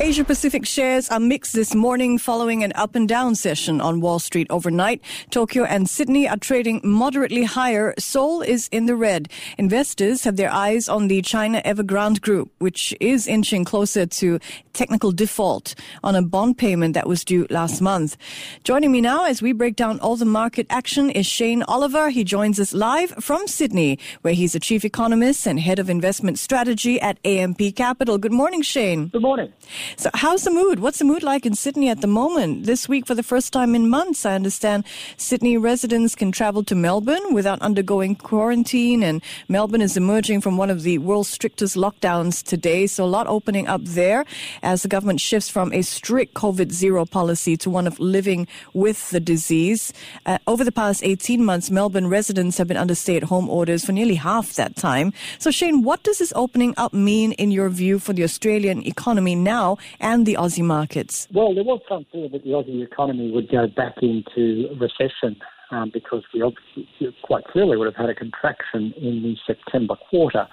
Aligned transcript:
Asia 0.00 0.24
Pacific 0.24 0.66
shares 0.66 1.08
are 1.08 1.20
mixed 1.20 1.52
this 1.52 1.72
morning 1.72 2.18
following 2.18 2.64
an 2.64 2.72
up 2.74 2.96
and 2.96 3.08
down 3.08 3.36
session 3.36 3.80
on 3.80 4.00
Wall 4.00 4.18
Street 4.18 4.48
overnight. 4.50 5.00
Tokyo 5.30 5.62
and 5.62 5.88
Sydney 5.88 6.28
are 6.28 6.36
trading 6.36 6.80
moderately 6.82 7.44
higher. 7.44 7.94
Seoul 7.96 8.42
is 8.42 8.68
in 8.72 8.86
the 8.86 8.96
red. 8.96 9.28
Investors 9.56 10.24
have 10.24 10.34
their 10.34 10.52
eyes 10.52 10.88
on 10.88 11.06
the 11.06 11.22
China 11.22 11.62
Evergrande 11.64 12.20
Group, 12.20 12.50
which 12.58 12.92
is 12.98 13.28
inching 13.28 13.64
closer 13.64 14.04
to 14.04 14.40
technical 14.72 15.12
default 15.12 15.76
on 16.02 16.16
a 16.16 16.22
bond 16.22 16.58
payment 16.58 16.94
that 16.94 17.06
was 17.06 17.24
due 17.24 17.46
last 17.48 17.80
month. 17.80 18.16
Joining 18.64 18.90
me 18.90 19.00
now 19.00 19.24
as 19.24 19.40
we 19.40 19.52
break 19.52 19.76
down 19.76 20.00
all 20.00 20.16
the 20.16 20.24
market 20.24 20.66
action 20.70 21.08
is 21.08 21.24
Shane 21.24 21.62
Oliver. 21.62 22.10
He 22.10 22.24
joins 22.24 22.58
us 22.58 22.74
live 22.74 23.10
from 23.20 23.46
Sydney, 23.46 24.00
where 24.22 24.34
he's 24.34 24.56
a 24.56 24.60
chief 24.60 24.84
economist 24.84 25.46
and 25.46 25.60
head 25.60 25.78
of 25.78 25.88
investment 25.88 26.40
strategy 26.40 27.00
at 27.00 27.16
AMP 27.24 27.76
Capital. 27.76 28.18
Good 28.18 28.32
morning, 28.32 28.62
Shane. 28.62 29.06
Good 29.06 29.22
morning. 29.22 29.52
So, 29.96 30.10
how's 30.14 30.44
the 30.44 30.50
mood? 30.50 30.80
What's 30.80 30.98
the 30.98 31.04
mood 31.04 31.22
like 31.22 31.46
in 31.46 31.54
Sydney 31.54 31.88
at 31.88 32.00
the 32.00 32.06
moment? 32.06 32.64
This 32.64 32.88
week, 32.88 33.06
for 33.06 33.14
the 33.14 33.22
first 33.22 33.52
time 33.52 33.74
in 33.74 33.88
months, 33.88 34.26
I 34.26 34.34
understand 34.34 34.84
Sydney 35.16 35.56
residents 35.56 36.14
can 36.14 36.32
travel 36.32 36.64
to 36.64 36.74
Melbourne 36.74 37.32
without 37.32 37.60
undergoing 37.62 38.16
quarantine, 38.16 39.02
and 39.02 39.22
Melbourne 39.48 39.80
is 39.80 39.96
emerging 39.96 40.40
from 40.40 40.56
one 40.56 40.70
of 40.70 40.82
the 40.82 40.98
world's 40.98 41.28
strictest 41.28 41.76
lockdowns 41.76 42.42
today. 42.42 42.86
So, 42.86 43.04
a 43.04 43.06
lot 43.06 43.26
opening 43.26 43.66
up 43.68 43.82
there 43.84 44.24
as 44.62 44.82
the 44.82 44.88
government 44.88 45.20
shifts 45.20 45.48
from 45.48 45.72
a 45.72 45.82
strict 45.82 46.34
COVID 46.34 46.72
zero 46.72 47.04
policy 47.04 47.56
to 47.58 47.70
one 47.70 47.86
of 47.86 47.98
living 48.00 48.46
with 48.72 49.10
the 49.10 49.20
disease. 49.20 49.92
Uh, 50.26 50.38
over 50.46 50.64
the 50.64 50.72
past 50.72 51.04
18 51.04 51.44
months, 51.44 51.70
Melbourne 51.70 52.08
residents 52.08 52.58
have 52.58 52.68
been 52.68 52.76
under 52.76 52.94
stay 52.94 53.16
at 53.16 53.24
home 53.24 53.48
orders 53.48 53.84
for 53.84 53.92
nearly 53.92 54.14
half 54.16 54.54
that 54.54 54.76
time. 54.76 55.12
So, 55.38 55.50
Shane, 55.50 55.82
what 55.82 56.02
does 56.02 56.18
this 56.18 56.32
opening 56.36 56.74
up 56.76 56.92
mean 56.92 57.32
in 57.32 57.50
your 57.50 57.68
view 57.68 57.98
for 57.98 58.12
the 58.12 58.24
Australian 58.24 58.86
economy 58.86 59.34
now 59.34 59.73
and 60.00 60.26
the 60.26 60.34
Aussie 60.34 60.64
markets? 60.64 61.28
Well, 61.32 61.54
there 61.54 61.64
was 61.64 61.80
some 61.88 62.06
fear 62.12 62.28
that 62.28 62.42
the 62.44 62.50
Aussie 62.50 62.84
economy 62.84 63.30
would 63.30 63.50
go 63.50 63.66
back 63.66 63.94
into 64.02 64.68
recession 64.80 65.36
um, 65.70 65.90
because 65.92 66.22
we 66.32 66.42
obviously 66.42 66.88
quite 67.22 67.44
clearly 67.44 67.76
would 67.76 67.86
have 67.86 67.96
had 67.96 68.10
a 68.10 68.14
contraction 68.14 68.92
in 68.96 69.22
the 69.22 69.36
September 69.46 69.96
quarter 70.10 70.46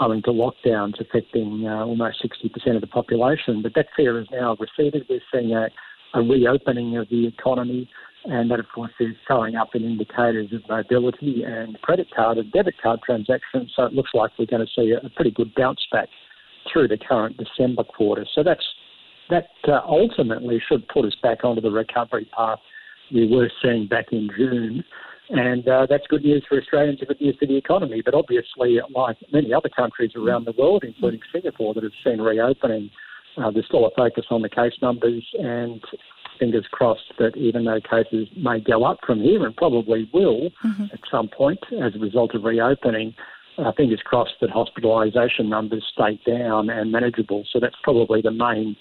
owing 0.00 0.22
to 0.22 0.30
lockdowns 0.30 1.00
affecting 1.00 1.66
uh, 1.66 1.84
almost 1.84 2.22
60% 2.22 2.74
of 2.74 2.80
the 2.80 2.86
population. 2.86 3.62
But 3.62 3.74
that 3.74 3.86
fear 3.96 4.18
has 4.18 4.26
now 4.30 4.56
receded. 4.58 5.06
We're 5.08 5.20
seeing 5.32 5.52
a, 5.52 5.68
a 6.14 6.22
reopening 6.22 6.96
of 6.96 7.08
the 7.08 7.26
economy. 7.26 7.88
And 8.26 8.50
that, 8.50 8.58
of 8.58 8.66
course, 8.74 8.92
is 9.00 9.14
showing 9.28 9.54
up 9.54 9.74
in 9.74 9.84
indicators 9.84 10.50
of 10.52 10.62
mobility 10.66 11.42
and 11.46 11.78
credit 11.82 12.08
card 12.14 12.38
and 12.38 12.50
debit 12.52 12.74
card 12.82 13.00
transactions. 13.04 13.72
So 13.76 13.84
it 13.84 13.92
looks 13.92 14.10
like 14.14 14.30
we're 14.38 14.46
going 14.46 14.66
to 14.66 14.72
see 14.74 14.92
a 14.92 15.10
pretty 15.10 15.30
good 15.30 15.54
bounce 15.54 15.86
back 15.92 16.08
through 16.72 16.88
the 16.88 16.98
current 16.98 17.36
December 17.36 17.84
quarter. 17.84 18.26
So 18.34 18.42
that's 18.42 18.64
that 19.30 19.48
uh, 19.66 19.80
ultimately 19.86 20.60
should 20.68 20.86
put 20.88 21.04
us 21.04 21.16
back 21.22 21.44
onto 21.44 21.62
the 21.62 21.70
recovery 21.70 22.28
path 22.36 22.58
we 23.12 23.26
were 23.26 23.50
seeing 23.62 23.86
back 23.86 24.06
in 24.12 24.30
June. 24.36 24.84
And 25.30 25.66
uh, 25.66 25.86
that's 25.88 26.06
good 26.08 26.22
news 26.22 26.44
for 26.46 26.58
Australians 26.60 26.98
and 27.00 27.08
good 27.08 27.20
news 27.20 27.36
for 27.40 27.46
the 27.46 27.56
economy. 27.56 28.02
But 28.04 28.14
obviously, 28.14 28.78
like 28.94 29.16
many 29.32 29.54
other 29.54 29.70
countries 29.70 30.12
around 30.14 30.44
the 30.44 30.52
world, 30.52 30.84
including 30.84 31.20
Singapore, 31.32 31.72
that 31.74 31.82
have 31.82 31.92
seen 32.04 32.20
reopening, 32.20 32.90
uh, 33.38 33.50
there's 33.50 33.66
still 33.66 33.86
a 33.86 33.90
focus 33.96 34.26
on 34.30 34.42
the 34.42 34.48
case 34.48 34.74
numbers 34.82 35.24
and 35.38 35.82
fingers 36.38 36.66
crossed 36.70 37.12
that 37.18 37.36
even 37.36 37.64
though 37.64 37.80
cases 37.80 38.28
may 38.36 38.60
go 38.60 38.84
up 38.84 38.98
from 39.06 39.20
here 39.20 39.44
and 39.46 39.56
probably 39.56 40.08
will 40.12 40.50
mm-hmm. 40.64 40.84
at 40.92 41.00
some 41.10 41.28
point 41.28 41.60
as 41.82 41.94
a 41.94 41.98
result 41.98 42.34
of 42.34 42.44
reopening, 42.44 43.14
uh, 43.58 43.72
fingers 43.72 44.00
crossed 44.04 44.34
that 44.40 44.50
hospitalisation 44.50 45.46
numbers 45.46 45.84
stay 45.92 46.20
down 46.26 46.70
and 46.70 46.90
manageable. 46.90 47.44
So 47.52 47.60
that's 47.60 47.76
probably 47.82 48.20
the 48.20 48.30
main 48.30 48.76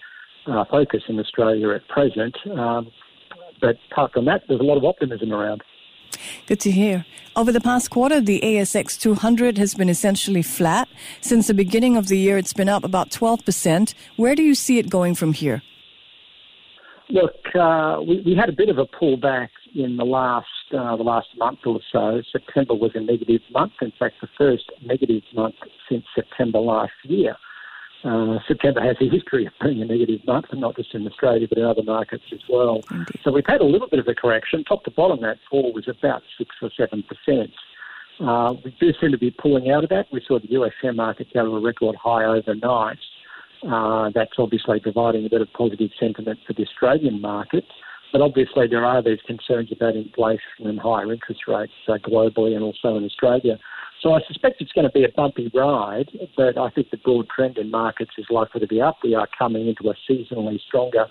uh, 0.47 0.65
focus 0.69 1.03
in 1.07 1.19
Australia 1.19 1.69
at 1.69 1.87
present. 1.87 2.35
Um, 2.47 2.91
but 3.61 3.77
apart 3.91 4.13
from 4.13 4.25
that, 4.25 4.43
there's 4.47 4.59
a 4.59 4.63
lot 4.63 4.77
of 4.77 4.83
optimism 4.83 5.31
around. 5.31 5.63
Good 6.47 6.59
to 6.61 6.71
hear. 6.71 7.05
Over 7.35 7.51
the 7.51 7.61
past 7.61 7.89
quarter, 7.89 8.21
the 8.21 8.39
ASX 8.41 8.99
200 8.99 9.57
has 9.57 9.73
been 9.73 9.89
essentially 9.89 10.43
flat. 10.43 10.87
Since 11.21 11.47
the 11.47 11.53
beginning 11.53 11.97
of 11.97 12.07
the 12.07 12.17
year, 12.17 12.37
it's 12.37 12.53
been 12.53 12.69
up 12.69 12.83
about 12.83 13.09
12%. 13.09 13.93
Where 14.17 14.35
do 14.35 14.43
you 14.43 14.53
see 14.53 14.77
it 14.77 14.89
going 14.89 15.15
from 15.15 15.33
here? 15.33 15.63
Look, 17.09 17.35
uh, 17.55 17.99
we, 18.07 18.21
we, 18.21 18.35
had 18.35 18.49
a 18.49 18.53
bit 18.53 18.69
of 18.69 18.77
a 18.77 18.85
pullback 18.85 19.49
in 19.75 19.97
the 19.97 20.05
last 20.05 20.47
uh, 20.71 20.95
the 20.95 21.03
last 21.03 21.27
month 21.37 21.59
or 21.65 21.79
so. 21.91 22.21
September 22.31 22.73
was 22.73 22.91
a 22.95 22.99
negative 22.99 23.41
month. 23.51 23.73
In 23.81 23.91
fact, 23.97 24.15
the 24.21 24.29
first 24.37 24.71
negative 24.85 25.23
month 25.33 25.55
since 25.89 26.05
September 26.15 26.59
last 26.59 26.93
year. 27.03 27.35
Uh, 28.03 28.37
September 28.47 28.81
has 28.81 28.97
a 28.99 29.09
history 29.09 29.45
of 29.45 29.53
being 29.61 29.81
a 29.81 29.85
negative 29.85 30.19
month, 30.27 30.45
and 30.51 30.59
not 30.59 30.75
just 30.75 30.93
in 30.93 31.07
Australia, 31.07 31.47
but 31.47 31.57
in 31.57 31.63
other 31.63 31.83
markets 31.83 32.25
as 32.33 32.41
well. 32.49 32.81
Indeed. 32.91 33.19
So 33.23 33.31
we've 33.31 33.45
had 33.47 33.61
a 33.61 33.65
little 33.65 33.87
bit 33.87 33.99
of 33.99 34.07
a 34.07 34.13
correction. 34.13 34.63
Top 34.65 34.83
to 34.83 34.91
bottom, 34.91 35.21
that 35.21 35.37
fall 35.49 35.71
was 35.71 35.87
about 35.87 36.21
6 36.37 36.49
or 36.61 36.69
7%. 36.77 37.49
Uh, 38.19 38.53
we 38.63 38.75
do 38.79 38.91
seem 38.99 39.11
to 39.11 39.17
be 39.17 39.31
pulling 39.31 39.71
out 39.71 39.85
of 39.85 39.89
that. 39.89 40.07
We 40.11 40.21
saw 40.27 40.37
the 40.37 40.51
US 40.51 40.71
share 40.81 40.93
market 40.93 41.27
go 41.33 41.45
to 41.45 41.55
a 41.55 41.61
record 41.61 41.95
high 41.95 42.25
overnight. 42.25 42.99
Uh, 43.65 44.11
that's 44.13 44.33
obviously 44.37 44.81
providing 44.81 45.25
a 45.25 45.29
bit 45.29 45.41
of 45.41 45.51
positive 45.53 45.91
sentiment 45.97 46.39
for 46.45 46.51
the 46.51 46.63
Australian 46.63 47.21
market. 47.21 47.63
But 48.13 48.21
obviously, 48.21 48.67
there 48.67 48.85
are 48.85 49.01
these 49.01 49.19
concerns 49.25 49.71
about 49.71 49.95
inflation 49.95 50.39
and 50.59 50.79
higher 50.79 51.11
interest 51.11 51.41
rates 51.47 51.73
uh, 51.87 51.93
globally 51.93 52.55
and 52.55 52.63
also 52.63 52.95
in 52.95 53.03
Australia. 53.03 53.57
So 54.01 54.13
I 54.13 54.19
suspect 54.27 54.61
it's 54.61 54.71
going 54.71 54.85
to 54.85 54.91
be 54.91 55.03
a 55.03 55.09
bumpy 55.09 55.49
ride, 55.53 56.09
but 56.37 56.57
I 56.57 56.69
think 56.69 56.91
the 56.91 56.97
broad 56.97 57.27
trend 57.29 57.57
in 57.57 57.71
markets 57.71 58.11
is 58.19 58.25
likely 58.29 58.61
to 58.61 58.67
be 58.67 58.79
up. 58.79 58.97
We 59.03 59.15
are 59.15 59.27
coming 59.37 59.67
into 59.67 59.89
a 59.89 59.95
seasonally 60.07 60.59
stronger 60.61 61.07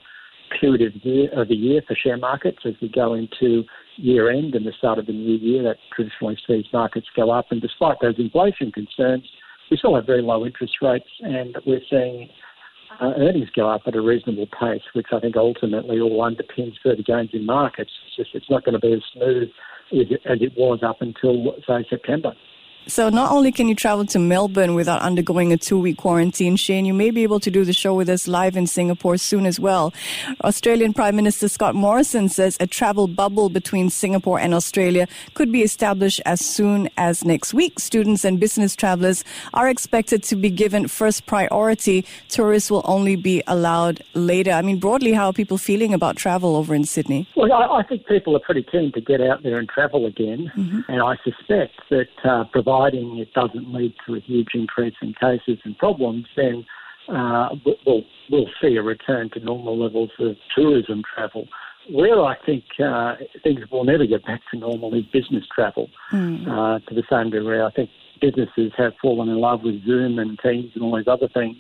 period 0.61 0.95
of, 0.95 1.05
year, 1.05 1.29
of 1.33 1.49
the 1.49 1.55
year 1.57 1.83
for 1.89 1.97
share 1.97 2.19
markets 2.19 2.59
as 2.65 2.75
we 2.81 2.89
go 2.89 3.15
into 3.15 3.65
year 3.97 4.31
end 4.31 4.55
and 4.55 4.65
the 4.65 4.73
start 4.79 4.99
of 4.99 5.07
the 5.07 5.13
new 5.13 5.37
year. 5.37 5.63
That 5.65 5.79
traditionally 5.95 6.39
sees 6.47 6.67
markets 6.73 7.07
go 7.17 7.31
up. 7.31 7.47
And 7.51 7.61
despite 7.61 7.97
those 8.01 8.19
inflation 8.19 8.71
concerns, 8.71 9.25
we 9.71 9.77
still 9.77 9.97
have 9.97 10.07
very 10.07 10.23
low 10.23 10.47
interest 10.47 10.75
rates 10.83 11.09
and 11.21 11.57
we're 11.67 11.81
seeing 11.91 12.29
uh, 13.01 13.13
earnings 13.17 13.49
go 13.55 13.69
up 13.69 13.83
at 13.87 13.95
a 13.95 14.01
reasonable 14.01 14.47
pace, 14.47 14.83
which 14.93 15.07
I 15.13 15.21
think 15.21 15.37
ultimately 15.37 16.01
all 16.01 16.19
underpins 16.19 16.75
further 16.83 17.03
gains 17.03 17.31
in 17.33 17.47
markets. 17.47 17.91
It's 18.07 18.17
just 18.17 18.31
it's 18.35 18.51
not 18.51 18.65
going 18.65 18.75
to 18.75 18.81
be 18.81 18.93
as 18.93 19.03
smooth 19.13 19.49
as 19.93 20.07
it, 20.11 20.21
as 20.25 20.39
it 20.41 20.53
was 20.57 20.81
up 20.83 21.01
until, 21.01 21.55
say, 21.67 21.85
September. 21.89 22.33
So 22.87 23.09
not 23.09 23.31
only 23.31 23.53
can 23.53 23.69
you 23.69 23.75
travel 23.75 24.05
to 24.07 24.19
Melbourne 24.19 24.75
without 24.75 25.03
undergoing 25.03 25.53
a 25.53 25.57
two-week 25.57 25.97
quarantine, 25.99 26.57
Shane, 26.57 26.85
you 26.85 26.95
may 26.95 27.11
be 27.11 27.23
able 27.23 27.41
to 27.41 27.51
do 27.51 27.65
the 27.65 27.73
show 27.73 27.95
with 27.95 28.09
us 28.09 28.27
live 28.27 28.57
in 28.57 28.67
Singapore 28.67 29.17
soon 29.17 29.47
as 29.47 29.61
well. 29.61 29.95
Australian 30.45 30.93
Prime 30.93 31.17
Minister 31.17 31.49
Scott 31.49 31.75
Morrison 31.75 32.29
says 32.29 32.57
a 32.61 32.67
travel 32.67 33.07
bubble 33.07 33.49
between 33.49 33.89
Singapore 33.89 34.41
and 34.41 34.53
Australia 34.53 35.07
could 35.35 35.53
be 35.53 35.63
established 35.63 36.21
as 36.27 36.41
soon 36.41 36.89
as 36.97 37.25
next 37.25 37.55
week. 37.55 37.79
Students 37.79 38.25
and 38.25 38.41
business 38.41 38.75
travelers 38.75 39.25
are 39.55 39.69
expected 39.69 40.23
to 40.25 40.37
be 40.37 40.51
given 40.51 40.89
first 40.89 41.27
priority. 41.27 42.05
Tourists 42.29 42.71
will 42.71 42.83
only 42.85 43.17
be 43.17 43.43
allowed 43.47 44.03
later. 44.15 44.51
I 44.51 44.63
mean, 44.63 44.79
broadly, 44.79 45.13
how 45.13 45.29
are 45.29 45.33
people 45.33 45.59
feeling 45.59 45.95
about 45.95 46.17
travel 46.17 46.57
over 46.57 46.75
in 46.75 46.85
Sydney? 46.85 47.29
Well, 47.37 47.53
I, 47.53 47.81
I 47.81 47.83
think 47.85 48.07
people 48.07 48.37
are 48.37 48.41
pretty 48.41 48.65
keen 48.65 48.93
to 48.93 49.01
get 49.01 49.21
out 49.21 49.43
there 49.43 49.59
and 49.59 49.69
travel 49.69 50.07
again, 50.07 50.51
mm-hmm. 50.57 50.81
and 50.89 51.03
I 51.03 51.17
suspect 51.25 51.75
that 51.91 52.09
uh, 52.25 52.45
providing 52.73 53.19
it 53.19 53.33
doesn't 53.35 53.73
lead 53.73 53.95
to 54.07 54.15
a 54.15 54.21
huge 54.21 54.49
increase 54.55 54.95
in 55.03 55.15
cases 55.15 55.59
and 55.65 55.77
problems, 55.79 56.27
then 56.37 56.65
uh, 57.09 57.49
we'll, 57.87 58.03
we'll 58.31 58.51
see 58.61 58.77
a 58.77 58.83
return 58.83 59.29
to 59.31 59.41
normal 59.41 59.79
levels 59.79 60.11
of 60.19 60.37
tourism 60.55 61.03
travel. 61.15 61.47
Where 61.91 62.23
I 62.25 62.37
think 62.47 62.65
uh, 62.83 63.17
things 63.43 63.61
will 63.71 63.85
never 63.85 64.07
get 64.07 64.25
back 64.25 64.41
to 64.53 64.59
normal 64.59 64.95
is 64.95 65.05
business 65.13 65.45
travel 65.55 65.91
mm. 66.13 66.47
uh, 66.47 66.79
to 66.89 66.95
the 66.95 67.03
same 67.11 67.31
degree. 67.31 67.61
I 67.61 67.71
think 67.71 67.91
businesses 68.21 68.73
have 68.77 68.93
fallen 69.03 69.29
in 69.29 69.39
love 69.39 69.63
with 69.65 69.85
Zoom 69.85 70.19
and 70.19 70.39
Teams 70.39 70.71
and 70.75 70.85
all 70.85 70.97
these 70.97 71.09
other 71.09 71.29
things, 71.29 71.57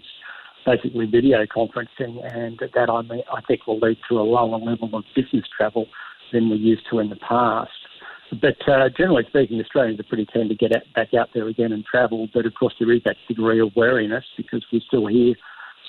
basically 0.65 1.07
video 1.07 1.45
conferencing, 1.45 2.25
and 2.33 2.59
that 2.75 2.89
I, 2.89 3.03
mean, 3.03 3.23
I 3.33 3.41
think 3.43 3.67
will 3.67 3.81
lead 3.81 3.99
to 4.09 4.21
a 4.21 4.23
lower 4.23 4.59
level 4.59 4.91
of 4.95 5.05
business 5.17 5.45
travel 5.57 5.89
than 6.33 6.49
we 6.49 6.57
used 6.57 6.89
to 6.91 7.01
in 7.01 7.11
the 7.11 7.17
past. 7.17 7.71
But 8.41 8.57
uh, 8.67 8.89
generally 8.97 9.25
speaking, 9.29 9.61
Australians 9.61 10.01
are 10.01 10.05
pretty 10.05 10.27
keen 10.33 10.49
to 10.49 10.55
get 10.55 10.75
out, 10.75 10.83
back 10.95 11.13
out 11.13 11.29
there 11.35 11.49
again 11.49 11.73
and 11.73 11.85
travel. 11.85 12.29
But 12.33 12.47
of 12.47 12.55
course, 12.55 12.75
there 12.79 12.91
is 12.93 13.03
that 13.05 13.17
degree 13.29 13.61
of 13.61 13.77
wariness 13.77 14.25
because 14.37 14.65
we 14.73 14.83
still 14.87 15.07
hear 15.07 15.35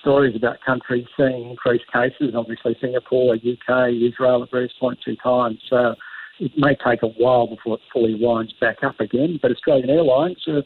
stories 0.02 0.36
about 0.36 0.58
countries 0.66 1.06
seeing 1.16 1.52
increased 1.52 1.86
cases. 1.92 2.36
Obviously, 2.36 2.76
Singapore, 2.82 3.36
UK, 3.36 3.94
Israel 3.94 4.44
at 4.44 4.52
various 4.52 4.74
points 4.78 5.04
in 5.08 5.16
time. 5.18 5.58
So 5.70 5.96
it 6.40 6.52
may 6.58 6.76
take 6.76 7.04
a 7.04 7.08
while 7.08 7.48
before 7.48 7.76
it 7.76 7.82
fully 7.94 8.16
winds 8.16 8.54
back 8.60 8.84
up 8.84 9.00
again. 9.00 9.40
But 9.42 9.52
Australian 9.52 9.90
Airlines 9.90 10.44
are 10.48 10.64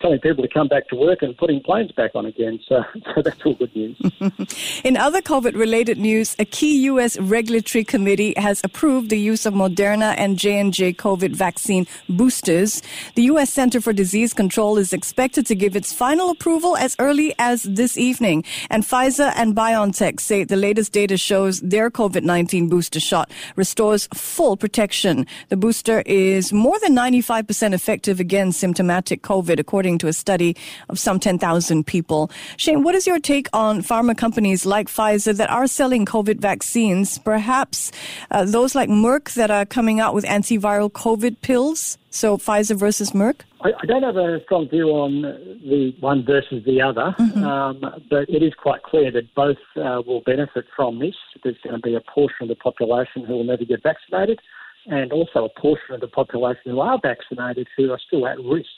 telling 0.00 0.20
people 0.20 0.42
to 0.42 0.48
come 0.48 0.68
back 0.68 0.88
to 0.88 0.96
work 0.96 1.22
and 1.22 1.36
putting 1.36 1.60
planes 1.62 1.92
back 1.92 2.12
on 2.14 2.26
again. 2.26 2.60
So, 2.68 2.82
so 3.14 3.22
that's 3.22 3.40
all 3.44 3.54
good 3.54 3.74
news. 3.74 3.96
In 4.84 4.96
other 4.96 5.22
COVID-related 5.22 5.98
news, 5.98 6.36
a 6.38 6.44
key 6.44 6.82
U.S. 6.84 7.18
regulatory 7.18 7.84
committee 7.84 8.34
has 8.36 8.60
approved 8.64 9.10
the 9.10 9.18
use 9.18 9.46
of 9.46 9.54
Moderna 9.54 10.14
and 10.16 10.38
J&J 10.38 10.94
COVID 10.94 11.34
vaccine 11.34 11.86
boosters. 12.08 12.82
The 13.14 13.22
U.S. 13.22 13.52
Center 13.52 13.80
for 13.80 13.92
Disease 13.92 14.34
Control 14.34 14.78
is 14.78 14.92
expected 14.92 15.46
to 15.46 15.54
give 15.54 15.76
its 15.76 15.92
final 15.92 16.30
approval 16.30 16.76
as 16.76 16.96
early 16.98 17.34
as 17.38 17.62
this 17.62 17.96
evening. 17.96 18.44
And 18.70 18.82
Pfizer 18.82 19.32
and 19.36 19.54
BioNTech 19.56 20.20
say 20.20 20.44
the 20.44 20.56
latest 20.56 20.92
data 20.92 21.16
shows 21.16 21.60
their 21.60 21.90
COVID-19 21.90 22.68
booster 22.68 23.00
shot 23.00 23.30
restores 23.56 24.08
full 24.14 24.56
protection. 24.56 25.26
The 25.48 25.56
booster 25.56 26.02
is 26.06 26.52
more 26.52 26.78
than 26.80 26.94
95% 26.94 27.72
effective 27.72 28.20
against 28.20 28.60
symptomatic 28.60 29.22
COVID, 29.22 29.58
according 29.58 29.85
according 29.86 29.98
to 29.98 30.08
a 30.08 30.12
study 30.12 30.56
of 30.88 30.98
some 30.98 31.20
10,000 31.20 31.86
people. 31.86 32.28
Shane, 32.56 32.82
what 32.82 32.96
is 32.96 33.06
your 33.06 33.20
take 33.20 33.48
on 33.52 33.82
pharma 33.82 34.16
companies 34.16 34.66
like 34.66 34.88
Pfizer 34.88 35.36
that 35.36 35.48
are 35.48 35.68
selling 35.68 36.04
COVID 36.04 36.40
vaccines? 36.40 37.18
Perhaps 37.18 37.92
uh, 38.32 38.44
those 38.44 38.74
like 38.74 38.88
Merck 38.88 39.34
that 39.34 39.50
are 39.52 39.64
coming 39.64 40.00
out 40.00 40.12
with 40.12 40.24
antiviral 40.24 40.90
COVID 40.90 41.36
pills? 41.40 41.98
So 42.10 42.36
Pfizer 42.36 42.76
versus 42.76 43.12
Merck? 43.12 43.42
I, 43.60 43.70
I 43.80 43.86
don't 43.86 44.02
have 44.02 44.16
a 44.16 44.40
strong 44.44 44.68
view 44.68 44.88
on 44.90 45.22
the 45.22 45.94
one 46.00 46.24
versus 46.24 46.64
the 46.64 46.82
other, 46.82 47.14
mm-hmm. 47.16 47.44
um, 47.44 47.80
but 48.10 48.28
it 48.28 48.42
is 48.42 48.54
quite 48.54 48.82
clear 48.82 49.12
that 49.12 49.32
both 49.36 49.62
uh, 49.76 50.02
will 50.04 50.22
benefit 50.26 50.64
from 50.74 50.98
this. 50.98 51.14
There's 51.44 51.56
going 51.62 51.76
to 51.76 51.82
be 51.82 51.94
a 51.94 52.00
portion 52.00 52.42
of 52.42 52.48
the 52.48 52.56
population 52.56 53.24
who 53.24 53.34
will 53.34 53.44
never 53.44 53.64
get 53.64 53.82
vaccinated, 53.84 54.40
and 54.86 55.12
also 55.12 55.44
a 55.44 55.60
portion 55.60 55.94
of 55.94 56.00
the 56.00 56.08
population 56.08 56.72
who 56.72 56.80
are 56.80 56.98
vaccinated 57.02 57.66
who 57.76 57.90
are 57.90 58.00
still 58.06 58.26
at 58.26 58.38
risk 58.40 58.68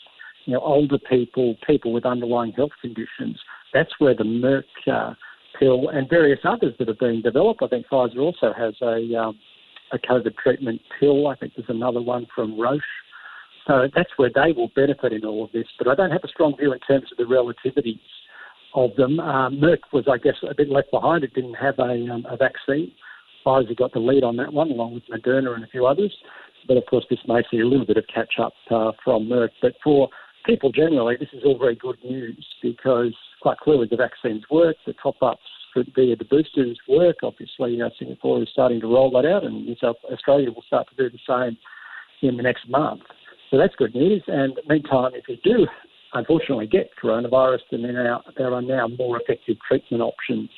you 0.49 0.55
know, 0.55 0.61
older 0.61 0.97
people, 0.99 1.57
people 1.67 1.93
with 1.93 2.07
underlying 2.07 2.53
health 2.53 2.71
conditions. 2.81 3.39
That's 3.75 3.91
where 3.99 4.15
the 4.15 4.25
Merck 4.25 4.63
uh, 4.91 5.13
pill 5.59 5.91
and 5.91 6.09
various 6.09 6.41
others 6.43 6.73
that 6.79 6.89
are 6.89 6.95
being 6.95 7.21
developed. 7.21 7.63
I 7.63 7.69
think 7.69 7.87
Pfizer 7.87 8.17
also 8.17 8.55
has 8.57 8.73
a 8.81 9.15
um, 9.15 9.39
a 9.93 9.99
COVID 9.99 10.35
treatment 10.43 10.81
pill. 10.99 11.27
I 11.27 11.37
think 11.37 11.53
there's 11.55 11.69
another 11.69 12.01
one 12.01 12.27
from 12.35 12.59
Roche. 12.59 12.81
So 13.67 13.89
that's 13.95 14.09
where 14.17 14.31
they 14.35 14.53
will 14.53 14.71
benefit 14.75 15.13
in 15.13 15.27
all 15.27 15.45
of 15.45 15.53
this. 15.53 15.67
But 15.77 15.89
I 15.89 15.95
don't 15.95 16.11
have 16.11 16.25
a 16.25 16.29
strong 16.29 16.57
view 16.57 16.73
in 16.73 16.79
terms 16.81 17.11
of 17.13 17.19
the 17.19 17.25
relativities 17.25 18.01
of 18.75 18.97
them. 18.97 19.21
Uh, 19.21 19.51
Merck 19.51 19.81
was, 19.93 20.07
I 20.11 20.17
guess, 20.17 20.37
a 20.49 20.55
bit 20.55 20.71
left 20.71 20.91
behind. 20.91 21.25
It 21.25 21.35
didn't 21.35 21.55
have 21.55 21.79
a, 21.79 21.93
um, 22.11 22.27
a 22.31 22.39
vaccine. 22.39 22.93
Pfizer 23.45 23.77
got 23.77 23.93
the 23.93 23.99
lead 23.99 24.25
on 24.25 24.37
that 24.37 24.53
one, 24.53 24.71
along 24.71 24.95
with 24.95 25.03
Moderna 25.13 25.55
and 25.55 25.65
a 25.65 25.69
few 25.69 25.87
others. 25.87 26.15
But 26.67 26.79
of 26.79 26.87
course, 26.87 27.05
this 27.11 27.19
may 27.27 27.43
see 27.51 27.61
a 27.61 27.67
little 27.67 27.87
bit 27.87 27.99
of 27.99 28.05
catch 28.13 28.35
up 28.39 28.55
uh, 28.71 28.93
from 29.05 29.27
Merck. 29.27 29.51
But 29.61 29.75
for 29.85 30.09
people 30.49 30.73
generally, 30.73 31.17
this 31.21 31.29
is 31.33 31.43
all 31.45 31.59
very 31.59 31.75
good 31.75 31.99
news 32.03 32.45
because 32.63 33.15
quite 33.43 33.59
clearly 33.59 33.87
the 33.89 33.97
vaccines 33.97 34.43
work, 34.51 34.77
the 34.87 34.95
top 34.95 35.23
ups 35.23 35.43
via 35.95 36.17
the 36.17 36.25
boosters 36.25 36.79
work. 36.89 37.17
Obviously, 37.23 37.73
you 37.73 37.79
know, 37.79 37.91
Singapore 37.99 38.43
is 38.43 38.49
starting 38.51 38.81
to 38.81 38.87
roll 38.87 39.11
that 39.11 39.29
out, 39.29 39.45
and 39.45 39.67
New 39.67 39.77
South 39.81 39.97
Australia 40.11 40.51
will 40.51 40.65
start 40.67 40.89
to 40.89 40.97
do 40.97 41.11
the 41.11 41.19
same 41.29 41.57
in 42.29 42.37
the 42.37 42.43
next 42.43 42.69
month. 42.69 43.03
So 43.51 43.59
that's 43.59 43.75
good 43.77 43.95
news. 43.95 44.23
And 44.27 44.59
meantime, 44.69 45.13
if 45.15 45.29
you 45.29 45.37
do 45.45 45.67
unfortunately 46.15 46.67
get 46.67 46.91
coronavirus, 47.01 47.61
then 47.71 47.83
there 47.83 48.13
are, 48.13 48.23
there 48.37 48.53
are 48.53 48.63
now 48.63 48.89
more 48.89 49.21
effective 49.21 49.57
treatment 49.69 50.03
options 50.03 50.49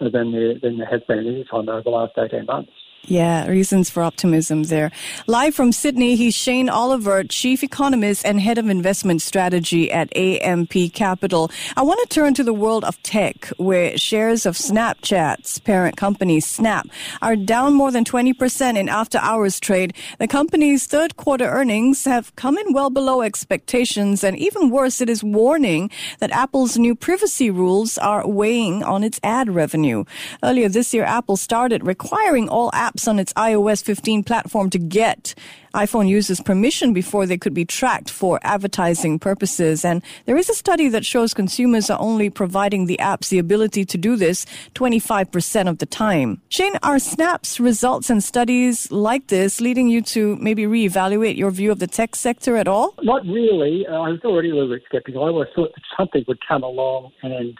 than 0.00 0.32
there, 0.32 0.58
than 0.60 0.78
there 0.78 0.88
has 0.90 1.00
been 1.08 1.20
any 1.20 1.44
time 1.50 1.68
over 1.68 1.82
the 1.82 1.90
last 1.90 2.12
18 2.18 2.46
months. 2.46 2.72
Yeah, 3.04 3.46
reasons 3.46 3.88
for 3.88 4.02
optimism 4.02 4.64
there. 4.64 4.90
Live 5.28 5.54
from 5.54 5.70
Sydney, 5.70 6.16
he's 6.16 6.34
Shane 6.34 6.68
Oliver, 6.68 7.22
Chief 7.22 7.62
Economist 7.62 8.26
and 8.26 8.40
Head 8.40 8.58
of 8.58 8.68
Investment 8.68 9.22
Strategy 9.22 9.92
at 9.92 10.14
AMP 10.16 10.92
Capital. 10.92 11.48
I 11.76 11.82
want 11.82 12.00
to 12.00 12.12
turn 12.12 12.34
to 12.34 12.42
the 12.42 12.52
world 12.52 12.82
of 12.82 13.00
tech, 13.04 13.46
where 13.58 13.96
shares 13.96 14.44
of 14.44 14.56
Snapchat's 14.56 15.60
parent 15.60 15.96
company, 15.96 16.40
Snap, 16.40 16.88
are 17.22 17.36
down 17.36 17.74
more 17.74 17.92
than 17.92 18.04
20% 18.04 18.76
in 18.76 18.88
after 18.88 19.18
hours 19.18 19.60
trade. 19.60 19.94
The 20.18 20.26
company's 20.26 20.88
third 20.88 21.16
quarter 21.16 21.44
earnings 21.44 22.06
have 22.06 22.34
come 22.34 22.58
in 22.58 22.72
well 22.72 22.90
below 22.90 23.22
expectations, 23.22 24.24
and 24.24 24.36
even 24.36 24.68
worse, 24.68 25.00
it 25.00 25.08
is 25.08 25.22
warning 25.22 25.92
that 26.18 26.32
Apple's 26.32 26.76
new 26.76 26.96
privacy 26.96 27.50
rules 27.50 27.98
are 27.98 28.26
weighing 28.26 28.82
on 28.82 29.04
its 29.04 29.20
ad 29.22 29.48
revenue. 29.48 30.02
Earlier 30.42 30.68
this 30.68 30.92
year, 30.92 31.04
Apple 31.04 31.36
started 31.36 31.86
requiring 31.86 32.48
all 32.48 32.72
apps 32.72 32.95
apps 32.96 33.08
on 33.08 33.18
its 33.18 33.32
iOS 33.34 33.82
15 33.84 34.24
platform 34.24 34.70
to 34.70 34.78
get 34.78 35.34
iPhone 35.74 36.08
users 36.08 36.40
permission 36.40 36.94
before 36.94 37.26
they 37.26 37.36
could 37.36 37.52
be 37.52 37.64
tracked 37.64 38.08
for 38.08 38.40
advertising 38.42 39.18
purposes. 39.18 39.84
And 39.84 40.02
there 40.24 40.36
is 40.36 40.48
a 40.48 40.54
study 40.54 40.88
that 40.88 41.04
shows 41.04 41.34
consumers 41.34 41.90
are 41.90 42.00
only 42.00 42.30
providing 42.30 42.86
the 42.86 42.98
apps 42.98 43.28
the 43.28 43.38
ability 43.38 43.84
to 43.84 43.98
do 43.98 44.16
this 44.16 44.46
25% 44.74 45.68
of 45.68 45.78
the 45.78 45.86
time. 45.86 46.40
Shane, 46.48 46.72
are 46.82 46.98
Snap's 46.98 47.60
results 47.60 48.08
and 48.08 48.24
studies 48.24 48.90
like 48.90 49.26
this 49.26 49.60
leading 49.60 49.88
you 49.88 50.00
to 50.02 50.36
maybe 50.36 50.64
reevaluate 50.64 51.36
your 51.36 51.50
view 51.50 51.70
of 51.70 51.78
the 51.78 51.86
tech 51.86 52.16
sector 52.16 52.56
at 52.56 52.68
all? 52.68 52.94
Not 53.02 53.26
really. 53.26 53.86
Uh, 53.86 54.00
I 54.00 54.08
was 54.10 54.20
already 54.24 54.50
a 54.50 54.54
little 54.54 54.74
bit 54.74 54.82
skeptical. 54.88 55.24
I 55.24 55.28
always 55.28 55.48
thought 55.54 55.72
that 55.74 55.84
something 55.98 56.24
would 56.26 56.38
come 56.48 56.62
along 56.62 57.12
and 57.22 57.58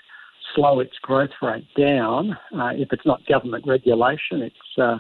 slow 0.55 0.81
its 0.81 0.97
growth 1.03 1.31
rate 1.43 1.67
down. 1.77 2.33
Uh, 2.55 2.71
if 2.75 2.89
it's 2.93 3.05
not 3.05 3.25
government 3.27 3.65
regulation, 3.67 4.43
it's 4.43 4.79
uh, 4.79 4.97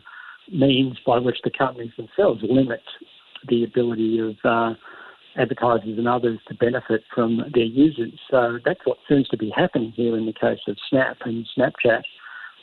means 0.53 0.99
by 1.07 1.19
which 1.19 1.39
the 1.45 1.51
companies 1.51 1.93
themselves 1.97 2.43
limit 2.43 2.83
the 3.49 3.65
ability 3.65 4.19
of 4.19 4.37
uh, 4.45 4.75
advertisers 5.37 5.99
and 5.99 6.09
others 6.09 6.39
to 6.49 6.55
benefit 6.55 7.03
from 7.15 7.45
their 7.53 7.65
users. 7.65 8.19
So 8.31 8.59
that's 8.65 8.81
what 8.85 8.99
seems 9.09 9.29
to 9.29 9.37
be 9.37 9.53
happening 9.55 9.93
here 9.93 10.17
in 10.17 10.27
the 10.27 10.33
case 10.33 10.61
of 10.67 10.77
Snap 10.89 11.19
and 11.25 11.47
Snapchat. 11.57 12.03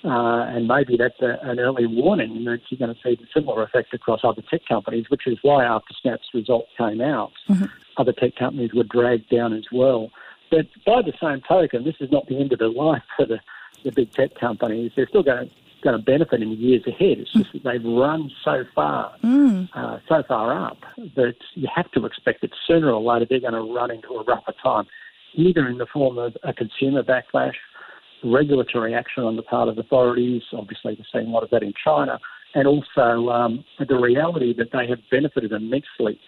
Uh, 0.06 0.44
and 0.50 0.68
maybe 0.68 0.98
that's 0.98 1.22
a, 1.22 1.38
an 1.44 1.60
early 1.60 1.86
warning 1.86 2.44
that 2.44 2.60
you're 2.68 2.78
going 2.78 2.94
to 2.94 3.02
see 3.02 3.16
the 3.16 3.28
similar 3.34 3.64
effect 3.64 3.94
across 3.94 4.20
other 4.24 4.44
tech 4.50 4.62
companies, 4.68 5.06
which 5.10 5.26
is 5.28 5.38
why 5.44 5.64
after 5.64 5.94
Snap's 6.02 6.28
results 6.34 6.68
came 6.78 7.00
out, 7.00 7.32
mm-hmm. 7.48 7.66
other 7.96 8.12
tech 8.12 8.36
companies 8.36 8.74
were 8.74 8.84
dragged 8.84 9.30
down 9.30 9.54
as 9.54 9.64
well. 9.72 10.10
But 10.52 10.68
by 10.86 11.02
the 11.04 11.14
same 11.22 11.42
token, 11.48 11.86
this 11.86 11.96
is 12.02 12.12
not 12.12 12.28
the 12.28 12.38
end 12.38 12.52
of 12.52 12.60
the 12.60 12.68
line 12.68 13.02
for 13.16 13.26
the, 13.26 13.40
the 13.86 13.92
big 13.92 14.12
tech 14.12 14.36
companies. 14.36 14.92
They're 14.94 15.08
still 15.08 15.24
going 15.24 15.48
to 15.48 15.56
going 15.84 15.98
to 15.98 16.04
benefit 16.04 16.42
in 16.42 16.50
the 16.50 16.56
years 16.56 16.84
ahead. 16.88 17.20
It's 17.20 17.34
just 17.34 17.52
that 17.54 17.64
they've 17.64 17.84
run 17.84 18.32
so 18.44 18.64
far, 18.74 19.14
mm. 19.24 19.70
uh, 19.76 20.00
so 20.08 20.24
far 20.28 20.66
up 20.66 20.78
that 21.16 21.36
you 21.56 21.68
have 21.74 21.92
to 21.92 22.06
expect 22.06 22.42
that 22.42 22.52
sooner 22.68 22.92
or 22.92 23.02
later 23.02 23.26
they're 23.30 23.40
going 23.40 23.54
to 23.54 23.74
run 23.74 23.92
into 23.92 24.10
a 24.10 24.24
rougher 24.24 24.54
time, 24.64 24.86
either 25.36 25.68
in 25.68 25.78
the 25.78 25.88
form 25.92 26.18
of 26.18 26.36
a 26.44 26.54
consumer 26.54 27.04
backlash, 27.04 27.54
regulatory 28.24 28.96
action 28.96 29.24
on 29.24 29.36
the 29.36 29.44
part 29.44 29.68
of 29.68 29.78
authorities. 29.78 30.42
Obviously, 30.54 30.98
we're 30.98 31.20
seeing 31.20 31.28
a 31.28 31.34
lot 31.34 31.44
of 31.44 31.50
that 31.50 31.64
in 31.64 31.74
China, 31.84 32.20
and 32.56 32.68
also 32.68 33.30
um, 33.30 33.64
the 33.80 33.96
reality 33.96 34.54
that 34.58 34.72
they 34.72 34.88
have 34.88 35.00
benefited 35.12 35.52
immensely 35.52 36.20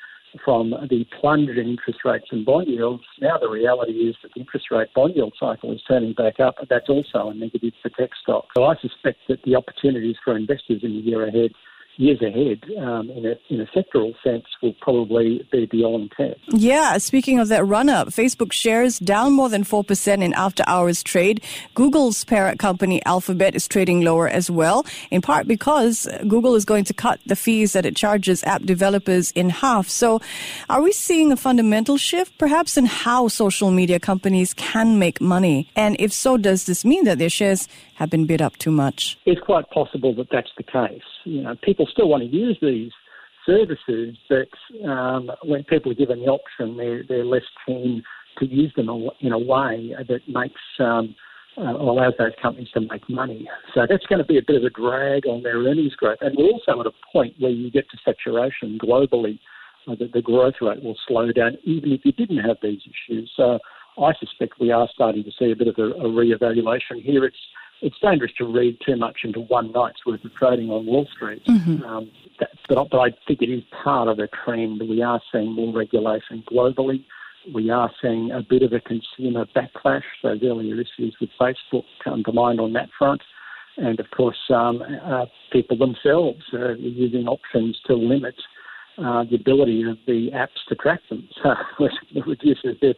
from 0.43 0.71
the 0.89 1.05
plunge 1.19 1.49
in 1.49 1.67
interest 1.67 1.99
rates 2.05 2.27
and 2.31 2.45
bond 2.45 2.67
yields. 2.67 3.03
Now 3.21 3.37
the 3.37 3.49
reality 3.49 3.93
is 3.93 4.15
that 4.23 4.33
the 4.33 4.41
interest 4.41 4.71
rate 4.71 4.87
bond 4.93 5.15
yield 5.15 5.33
cycle 5.39 5.71
is 5.73 5.81
turning 5.87 6.13
back 6.13 6.39
up. 6.39 6.55
That's 6.69 6.89
also 6.89 7.29
a 7.29 7.33
negative 7.33 7.73
for 7.81 7.89
tech 7.89 8.11
stocks. 8.21 8.49
So 8.55 8.65
I 8.65 8.75
suspect 8.81 9.19
that 9.29 9.43
the 9.43 9.55
opportunities 9.55 10.15
for 10.23 10.35
investors 10.35 10.81
in 10.83 10.93
the 10.93 11.01
year 11.01 11.27
ahead 11.27 11.51
years 11.97 12.21
ahead 12.21 12.63
um, 12.77 13.09
in, 13.09 13.25
a, 13.25 13.35
in 13.49 13.61
a 13.61 13.65
sectoral 13.67 14.13
sense 14.23 14.45
will 14.61 14.73
probably 14.81 15.47
be 15.51 15.65
beyond 15.65 16.11
10. 16.17 16.35
Yeah, 16.49 16.97
speaking 16.97 17.39
of 17.39 17.47
that 17.49 17.65
run 17.65 17.89
up, 17.89 18.09
Facebook 18.09 18.51
shares 18.51 18.99
down 18.99 19.33
more 19.33 19.49
than 19.49 19.63
4% 19.63 20.23
in 20.23 20.33
after 20.33 20.63
hours 20.67 21.03
trade. 21.03 21.41
Google's 21.73 22.23
parent 22.25 22.59
company 22.59 23.03
Alphabet 23.05 23.55
is 23.55 23.67
trading 23.67 24.01
lower 24.01 24.27
as 24.27 24.49
well, 24.49 24.85
in 25.11 25.21
part 25.21 25.47
because 25.47 26.07
Google 26.27 26.55
is 26.55 26.65
going 26.65 26.83
to 26.85 26.93
cut 26.93 27.19
the 27.25 27.35
fees 27.35 27.73
that 27.73 27.85
it 27.85 27.95
charges 27.95 28.43
app 28.43 28.63
developers 28.63 29.31
in 29.31 29.49
half. 29.49 29.89
So, 29.89 30.21
are 30.69 30.81
we 30.81 30.91
seeing 30.91 31.31
a 31.31 31.37
fundamental 31.37 31.97
shift 31.97 32.37
perhaps 32.37 32.77
in 32.77 32.85
how 32.85 33.27
social 33.27 33.71
media 33.71 33.99
companies 33.99 34.53
can 34.53 34.99
make 34.99 35.21
money? 35.21 35.69
And 35.75 35.95
if 35.99 36.11
so, 36.13 36.37
does 36.37 36.65
this 36.65 36.83
mean 36.83 37.05
that 37.05 37.19
their 37.19 37.29
shares 37.29 37.67
have 37.95 38.09
been 38.09 38.25
bid 38.25 38.41
up 38.41 38.57
too 38.57 38.71
much? 38.71 39.17
It's 39.25 39.41
quite 39.41 39.69
possible 39.69 40.13
that 40.15 40.29
that's 40.31 40.51
the 40.57 40.63
case. 40.63 41.01
You 41.25 41.41
know, 41.44 41.55
people 41.63 41.88
still 41.91 42.08
want 42.08 42.24
to 42.24 42.29
use 42.29 42.58
these 42.62 42.91
services, 43.46 44.15
but 44.29 44.88
um, 44.88 45.32
when 45.44 45.63
people 45.65 45.91
are 45.91 45.96
given 45.96 46.20
the 46.20 46.27
option, 46.27 46.77
they're, 46.77 47.03
they're 47.08 47.25
less 47.25 47.44
keen 47.65 48.03
to 48.39 48.46
use 48.46 48.74
them 48.75 48.89
in 49.22 49.32
a 49.32 49.39
way 49.39 49.94
that 50.08 50.22
makes 50.27 50.62
um, 50.79 51.15
uh, 51.58 51.74
allows 51.77 52.13
those 52.17 52.32
companies 52.41 52.70
to 52.74 52.82
make 52.82 53.08
money. 53.10 53.48
So 53.74 53.86
that's 53.89 54.05
going 54.08 54.20
to 54.20 54.25
be 54.25 54.38
a 54.38 54.41
bit 54.46 54.58
of 54.58 54.63
a 54.63 54.70
drag 54.70 55.25
on 55.25 55.41
their 55.41 55.58
earnings 55.58 55.96
growth. 55.96 56.17
And 56.22 56.36
we're 56.38 56.51
also 56.51 56.79
at 56.79 56.86
a 56.86 56.91
point 57.13 57.36
where 57.39 57.51
you 57.51 57.72
get 57.72 57.89
to 57.91 57.98
saturation 58.03 58.77
globally, 58.77 59.39
uh, 59.88 59.96
that 60.00 60.12
the 60.13 60.22
growth 60.22 60.55
rate 60.62 60.84
will 60.84 60.98
slow 61.08 61.32
down, 61.32 61.58
even 61.63 61.91
if 61.91 62.01
you 62.03 62.12
didn't 62.12 62.39
have 62.39 62.58
these 62.62 62.82
issues. 62.82 63.32
So 63.38 63.60
I 63.98 64.12
suspect 64.20 64.60
we 64.60 64.72
are 64.72 64.89
starting 64.94 65.24
to 65.24 65.32
see 65.39 65.51
a 65.51 65.55
bit 65.55 65.67
of 65.67 65.75
a, 65.77 65.91
a 66.05 66.12
re-evaluation 66.12 67.01
here. 67.01 67.24
It's 67.24 67.38
it's 67.82 67.96
dangerous 68.01 68.32
to 68.38 68.46
read 68.46 68.77
too 68.86 68.96
much 68.96 69.20
into 69.24 69.41
one 69.41 69.72
night's 69.72 70.05
worth 70.05 70.24
of 70.24 70.34
trading 70.36 70.70
on 70.70 70.86
Wall 70.86 71.08
Street. 71.15 71.44
Mm-hmm. 71.46 71.84
Um, 71.84 72.12
that, 72.39 72.50
but, 72.67 72.89
but 72.89 73.00
I 73.00 73.10
think 73.27 73.41
it 73.41 73.50
is 73.50 73.63
part 73.84 74.08
of 74.08 74.20
a 74.20 74.27
trend. 74.27 74.82
We 74.88 75.01
are 75.01 75.22
seeing 75.32 75.53
more 75.53 75.74
regulation 75.74 76.44
globally. 76.51 77.03
We 77.53 77.70
are 77.70 77.91
seeing 78.01 78.32
a 78.32 78.41
bit 78.41 78.63
of 78.63 78.74
a 78.74 78.79
consumer 78.79 79.46
backlash. 79.55 80.03
Those 80.24 80.39
earlier 80.44 80.75
issues 80.75 81.15
with 81.22 81.29
Facebook 81.39 81.84
come 82.03 82.24
to 82.24 82.32
mind 82.32 82.60
on 82.60 82.74
that 82.74 82.89
front. 82.98 83.22
And 83.77 84.00
of 84.00 84.10
course, 84.12 84.38
um, 84.50 84.82
uh, 85.03 85.25
people 85.51 85.77
themselves 85.77 86.41
are 86.53 86.75
using 86.75 87.27
options 87.27 87.79
to 87.88 87.94
limit 87.94 88.36
uh, 88.98 89.25
the 89.29 89.36
ability 89.36 89.84
of 89.84 89.98
the 90.08 90.29
apps 90.34 90.63
to 90.70 90.75
track 90.75 91.01
them, 91.10 91.27
so 91.44 91.53
it 91.79 92.25
reduces 92.25 92.79
their 92.82 92.94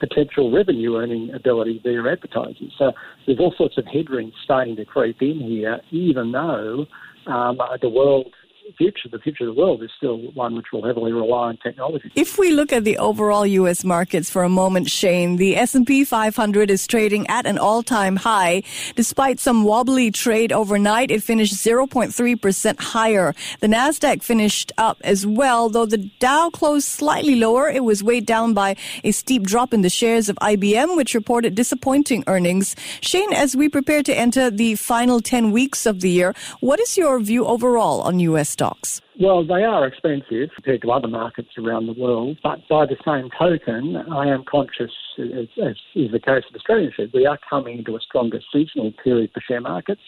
potential 0.00 0.52
revenue 0.52 0.96
earning 0.96 1.30
ability 1.34 1.80
their 1.84 2.10
advertisers. 2.10 2.72
So 2.78 2.92
there's 3.26 3.38
all 3.38 3.54
sorts 3.56 3.78
of 3.78 3.86
headwinds 3.86 4.34
starting 4.44 4.76
to 4.76 4.84
creep 4.84 5.20
in 5.20 5.40
here, 5.40 5.80
even 5.90 6.32
though 6.32 6.86
um, 7.26 7.58
the 7.80 7.88
world 7.88 8.32
future, 8.76 9.08
the 9.10 9.18
future 9.18 9.48
of 9.48 9.54
the 9.54 9.60
world 9.60 9.82
is 9.82 9.90
still 9.96 10.18
one 10.32 10.54
which 10.54 10.66
will 10.72 10.84
heavily 10.84 11.12
rely 11.12 11.48
on 11.48 11.56
technology. 11.58 12.10
If 12.14 12.38
we 12.38 12.50
look 12.50 12.72
at 12.72 12.84
the 12.84 12.98
overall 12.98 13.46
U.S. 13.46 13.84
markets 13.84 14.28
for 14.28 14.42
a 14.42 14.48
moment, 14.48 14.90
Shane, 14.90 15.36
the 15.36 15.56
S&P 15.56 16.04
500 16.04 16.70
is 16.70 16.86
trading 16.86 17.26
at 17.28 17.46
an 17.46 17.58
all-time 17.58 18.16
high. 18.16 18.62
Despite 18.94 19.40
some 19.40 19.64
wobbly 19.64 20.10
trade 20.10 20.52
overnight, 20.52 21.10
it 21.10 21.22
finished 21.22 21.54
0.3% 21.54 22.80
higher. 22.80 23.34
The 23.60 23.68
Nasdaq 23.68 24.22
finished 24.22 24.72
up 24.76 24.98
as 25.02 25.26
well, 25.26 25.68
though 25.68 25.86
the 25.86 25.98
Dow 26.18 26.50
closed 26.50 26.88
slightly 26.88 27.36
lower. 27.36 27.70
It 27.70 27.84
was 27.84 28.02
weighed 28.02 28.26
down 28.26 28.54
by 28.54 28.76
a 29.04 29.12
steep 29.12 29.44
drop 29.44 29.72
in 29.72 29.82
the 29.82 29.90
shares 29.90 30.28
of 30.28 30.36
IBM, 30.36 30.96
which 30.96 31.14
reported 31.14 31.54
disappointing 31.54 32.24
earnings. 32.26 32.76
Shane, 33.00 33.32
as 33.32 33.56
we 33.56 33.68
prepare 33.68 34.02
to 34.02 34.14
enter 34.14 34.50
the 34.50 34.74
final 34.74 35.20
10 35.20 35.52
weeks 35.52 35.86
of 35.86 36.00
the 36.00 36.10
year, 36.10 36.34
what 36.60 36.80
is 36.80 36.98
your 36.98 37.20
view 37.20 37.46
overall 37.46 38.02
on 38.02 38.18
U.S 38.20 38.57
stocks? 38.58 39.00
Well, 39.20 39.46
they 39.46 39.62
are 39.62 39.86
expensive 39.86 40.50
compared 40.54 40.82
to 40.82 40.90
other 40.90 41.06
markets 41.06 41.50
around 41.56 41.86
the 41.86 41.92
world, 41.92 42.38
but 42.42 42.58
by 42.68 42.86
the 42.86 42.96
same 43.06 43.30
token, 43.38 43.96
I 43.96 44.26
am 44.26 44.44
conscious, 44.44 44.90
as, 45.18 45.46
as 45.62 45.76
is 45.94 46.10
the 46.10 46.18
case 46.18 46.42
with 46.46 46.56
Australian 46.56 46.92
shares, 46.94 47.10
we 47.14 47.24
are 47.24 47.38
coming 47.48 47.78
into 47.78 47.94
a 47.94 48.00
stronger 48.00 48.40
seasonal 48.52 48.92
period 49.04 49.30
for 49.32 49.40
share 49.40 49.60
markets. 49.60 50.00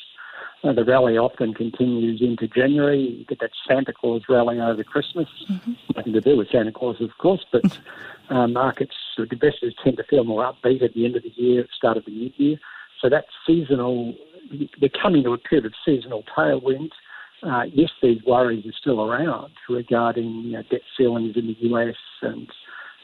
Uh, 0.65 0.73
the 0.73 0.85
rally 0.85 1.17
often 1.17 1.55
continues 1.55 2.21
into 2.21 2.49
January. 2.49 3.19
You 3.19 3.25
get 3.25 3.41
that 3.41 3.51
Santa 3.67 3.93
Claus 3.93 4.23
rally 4.29 4.61
over 4.61 4.83
Christmas. 4.85 5.29
Mm-hmm. 5.49 5.73
Nothing 5.97 6.13
to 6.13 6.21
do 6.21 6.37
with 6.37 6.49
Santa 6.51 6.73
Claus, 6.73 7.01
of 7.01 7.11
course, 7.19 7.45
but 7.53 7.79
uh, 8.31 8.49
markets, 8.49 8.95
investors 9.17 9.75
tend 9.83 9.97
to 9.97 10.05
feel 10.05 10.25
more 10.25 10.43
upbeat 10.45 10.83
at 10.83 10.95
the 10.95 11.05
end 11.07 11.17
of 11.17 11.23
the 11.23 11.33
year, 11.37 11.67
start 11.77 11.97
of 11.97 12.05
the 12.05 12.11
new 12.11 12.31
year. 12.37 12.59
So 13.01 13.09
that 13.09 13.27
seasonal, 13.47 14.15
we're 14.81 14.91
coming 15.01 15.23
to 15.23 15.33
a 15.33 15.39
period 15.39 15.67
of 15.67 15.73
seasonal 15.85 16.25
tailwinds 16.37 16.91
uh, 17.43 17.63
yes, 17.73 17.91
these 18.03 18.23
worries 18.27 18.65
are 18.67 18.79
still 18.81 19.03
around 19.03 19.53
regarding 19.69 20.43
you 20.45 20.53
know, 20.53 20.63
debt 20.71 20.81
ceilings 20.97 21.37
in 21.37 21.47
the 21.47 21.57
US 21.69 21.97
and 22.23 22.49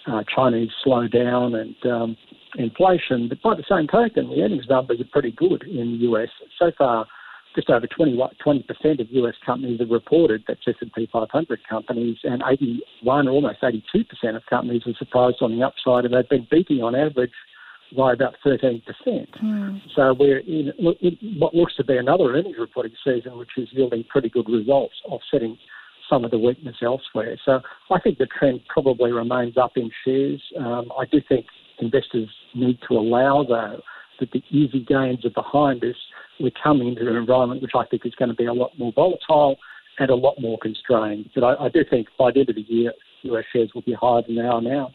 uh, 0.07 0.23
Chinese 0.35 0.71
slowdown 0.85 1.61
and 1.61 1.93
um, 1.93 2.17
inflation. 2.57 3.29
But 3.29 3.43
by 3.43 3.55
the 3.55 3.65
same 3.69 3.87
token, 3.87 4.29
the 4.29 4.43
earnings 4.43 4.67
numbers 4.69 5.01
are 5.01 5.11
pretty 5.11 5.33
good 5.33 5.63
in 5.63 5.93
the 5.93 6.09
US. 6.11 6.29
So 6.59 6.71
far, 6.77 7.07
just 7.55 7.71
over 7.71 7.87
20, 7.87 8.17
percent 8.65 9.01
of 9.01 9.11
US 9.11 9.35
companies 9.45 9.81
have 9.81 9.91
reported, 9.91 10.45
that's 10.47 10.61
S&P 10.67 11.09
500 11.11 11.61
companies, 11.69 12.19
and 12.23 12.43
81 12.47 13.29
or 13.29 13.31
almost 13.31 13.63
82% 13.63 14.37
of 14.37 14.45
companies 14.47 14.83
are 14.87 14.95
surprised 14.99 15.39
on 15.41 15.57
the 15.57 15.65
upside, 15.65 16.05
and 16.05 16.13
they've 16.13 16.29
been 16.29 16.47
beating 16.51 16.83
on 16.83 16.95
average 16.95 17.33
by 17.97 18.13
about 18.13 18.35
13%. 18.45 18.83
Mm. 19.07 19.81
So 19.95 20.15
we're 20.19 20.39
in, 20.39 20.73
what 21.39 21.55
looks 21.55 21.77
to 21.77 21.85
be 21.85 21.97
another 21.97 22.25
earnings 22.35 22.57
reporting 22.59 22.93
season, 23.05 23.39
which 23.39 23.51
is 23.57 23.69
yielding 23.73 24.05
pretty 24.05 24.29
good 24.29 24.49
results, 24.49 24.95
offsetting 25.05 25.59
some 26.09 26.25
of 26.25 26.31
the 26.31 26.39
weakness 26.39 26.77
elsewhere. 26.83 27.37
So 27.45 27.61
I 27.91 28.01
think 28.01 28.19
the 28.19 28.27
trend 28.27 28.61
probably 28.69 29.13
remains 29.13 29.57
up 29.57 29.73
in 29.77 29.91
shares. 30.05 30.43
Um, 30.59 30.93
I 30.99 31.05
do 31.11 31.21
think 31.29 31.47
investors 31.81 32.29
need 32.55 32.79
to 32.89 32.95
allow, 32.95 33.45
though, 33.49 33.81
that 34.21 34.31
the 34.33 34.43
easy 34.51 34.81
gains 34.81 35.25
are 35.25 35.31
behind 35.31 35.85
us. 35.85 35.97
We're 36.41 36.53
coming 36.63 36.89
into 36.89 37.09
an 37.09 37.17
environment 37.17 37.63
which 37.63 37.73
I 37.75 37.85
think 37.87 38.07
is 38.07 38.15
going 38.15 38.31
to 38.31 38.35
be 38.35 38.47
a 38.47 38.53
lot 38.53 38.79
more 38.79 38.93
volatile 38.93 39.57
and 39.99 40.11
a 40.11 40.15
lot 40.15 40.37
more 40.41 40.59
constrained. 40.59 41.31
But 41.35 41.45
I, 41.45 41.67
I 41.67 41.69
do 41.69 41.85
think 41.89 42.09
by 42.19 42.31
the 42.31 42.41
end 42.41 42.51
of 42.51 42.57
the 42.57 42.63
year, 42.63 42.93
US 43.23 43.45
shares 43.53 43.71
will 43.75 43.83
be 43.83 43.95
higher 43.95 44.23
than 44.23 44.37
they 44.37 44.43
are 44.43 44.61
now. 44.61 44.91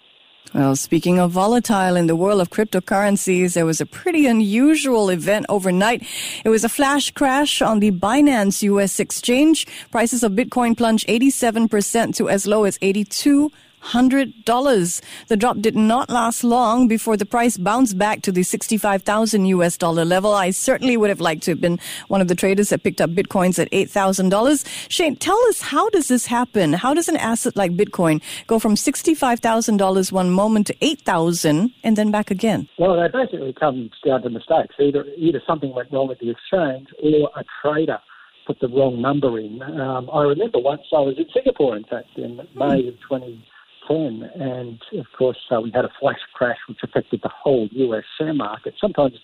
Well, 0.53 0.75
speaking 0.75 1.17
of 1.17 1.31
volatile 1.31 1.95
in 1.95 2.07
the 2.07 2.15
world 2.15 2.41
of 2.41 2.49
cryptocurrencies, 2.49 3.53
there 3.53 3.65
was 3.65 3.79
a 3.79 3.85
pretty 3.85 4.25
unusual 4.25 5.09
event 5.09 5.45
overnight. 5.47 6.03
It 6.43 6.49
was 6.49 6.65
a 6.65 6.69
flash 6.69 7.09
crash 7.11 7.61
on 7.61 7.79
the 7.79 7.91
Binance 7.91 8.61
US 8.63 8.99
exchange. 8.99 9.65
Prices 9.91 10.23
of 10.23 10.33
Bitcoin 10.33 10.75
plunged 10.75 11.07
87% 11.07 12.15
to 12.17 12.27
as 12.27 12.45
low 12.45 12.65
as 12.65 12.77
82 12.81 13.49
$100. 13.83 15.01
The 15.27 15.37
drop 15.37 15.59
did 15.59 15.75
not 15.75 16.09
last 16.09 16.43
long 16.43 16.87
before 16.87 17.17
the 17.17 17.25
price 17.25 17.57
bounced 17.57 17.97
back 17.97 18.21
to 18.23 18.31
the 18.31 18.43
65,000 18.43 19.45
US 19.45 19.77
dollar 19.77 20.05
level. 20.05 20.33
I 20.33 20.51
certainly 20.51 20.97
would 20.97 21.09
have 21.09 21.21
liked 21.21 21.43
to 21.43 21.51
have 21.51 21.61
been 21.61 21.79
one 22.07 22.21
of 22.21 22.27
the 22.27 22.35
traders 22.35 22.69
that 22.69 22.83
picked 22.83 23.01
up 23.01 23.11
Bitcoins 23.11 23.59
at 23.59 23.71
$8,000. 23.71 24.65
Shane, 24.89 25.15
tell 25.15 25.39
us 25.49 25.61
how 25.61 25.89
does 25.89 26.07
this 26.07 26.27
happen? 26.27 26.73
How 26.73 26.93
does 26.93 27.09
an 27.09 27.17
asset 27.17 27.55
like 27.55 27.71
Bitcoin 27.71 28.21
go 28.47 28.59
from 28.59 28.75
$65,000 28.75 30.11
one 30.11 30.31
moment 30.31 30.67
to 30.67 30.75
8,000 30.81 31.71
and 31.83 31.97
then 31.97 32.11
back 32.11 32.31
again? 32.31 32.67
Well, 32.77 32.95
that 32.99 33.13
basically 33.13 33.53
comes 33.53 33.91
down 34.05 34.21
to 34.23 34.29
mistakes. 34.29 34.75
Either, 34.79 35.05
either 35.17 35.41
something 35.45 35.73
went 35.73 35.91
wrong 35.91 36.07
with 36.07 36.19
the 36.19 36.29
exchange 36.29 36.87
or 37.01 37.29
a 37.35 37.43
trader 37.61 37.99
put 38.45 38.59
the 38.59 38.67
wrong 38.67 39.01
number 39.01 39.39
in. 39.39 39.61
Um, 39.61 40.09
I 40.11 40.23
remember 40.23 40.59
once 40.59 40.81
I 40.91 40.99
was 40.99 41.15
in 41.17 41.25
Singapore, 41.33 41.77
in 41.77 41.83
fact, 41.83 42.17
in 42.17 42.37
May 42.55 42.87
of 42.87 42.95
20, 43.07 43.45
10. 43.91 44.29
And 44.39 44.81
of 44.99 45.05
course, 45.17 45.37
uh, 45.51 45.61
we 45.61 45.71
had 45.73 45.85
a 45.85 45.91
flash 45.99 46.19
crash 46.33 46.57
which 46.67 46.79
affected 46.83 47.21
the 47.23 47.29
whole 47.29 47.67
US 47.71 48.03
share 48.17 48.33
market. 48.33 48.73
Sometimes 48.79 49.15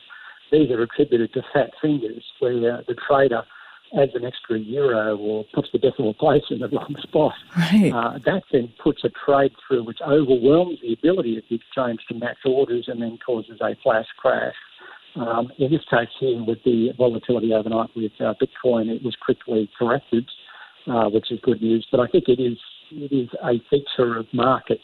these 0.51 0.71
are 0.71 0.81
attributed 0.81 1.33
to 1.33 1.41
fat 1.53 1.71
fingers, 1.81 2.23
where 2.39 2.77
uh, 2.77 2.81
the 2.87 2.95
trader 2.95 3.43
adds 3.97 4.11
an 4.15 4.25
extra 4.25 4.59
euro 4.59 5.17
or 5.17 5.45
puts 5.53 5.69
the 5.71 5.79
decimal 5.79 6.13
place 6.13 6.43
in 6.49 6.59
the 6.59 6.67
wrong 6.71 6.95
spot. 7.01 7.33
Right. 7.57 7.91
Uh, 7.93 8.19
that 8.25 8.43
then 8.51 8.71
puts 8.83 9.03
a 9.03 9.09
trade 9.09 9.51
through 9.67 9.85
which 9.85 9.99
overwhelms 10.01 10.79
the 10.81 10.93
ability 10.93 11.37
of 11.37 11.43
the 11.49 11.55
exchange 11.55 11.99
to 12.09 12.15
match 12.15 12.37
orders 12.45 12.85
and 12.87 13.01
then 13.01 13.17
causes 13.25 13.59
a 13.61 13.75
flash 13.81 14.07
crash. 14.17 14.55
Um, 15.15 15.51
in 15.57 15.71
this 15.71 15.81
case 15.89 16.09
here, 16.19 16.43
with 16.43 16.59
the 16.63 16.89
volatility 16.95 17.51
overnight 17.53 17.89
with 17.95 18.11
uh, 18.19 18.35
Bitcoin, 18.39 18.87
it 18.89 19.03
was 19.03 19.15
quickly 19.19 19.69
corrected, 19.77 20.29
uh, 20.85 21.05
which 21.09 21.31
is 21.31 21.39
good 21.41 21.61
news. 21.61 21.87
But 21.89 22.01
I 22.01 22.07
think 22.07 22.25
it 22.27 22.39
is 22.39 22.57
it 22.91 23.13
is 23.13 23.29
a 23.43 23.53
feature 23.69 24.17
of 24.17 24.25
markets, 24.33 24.81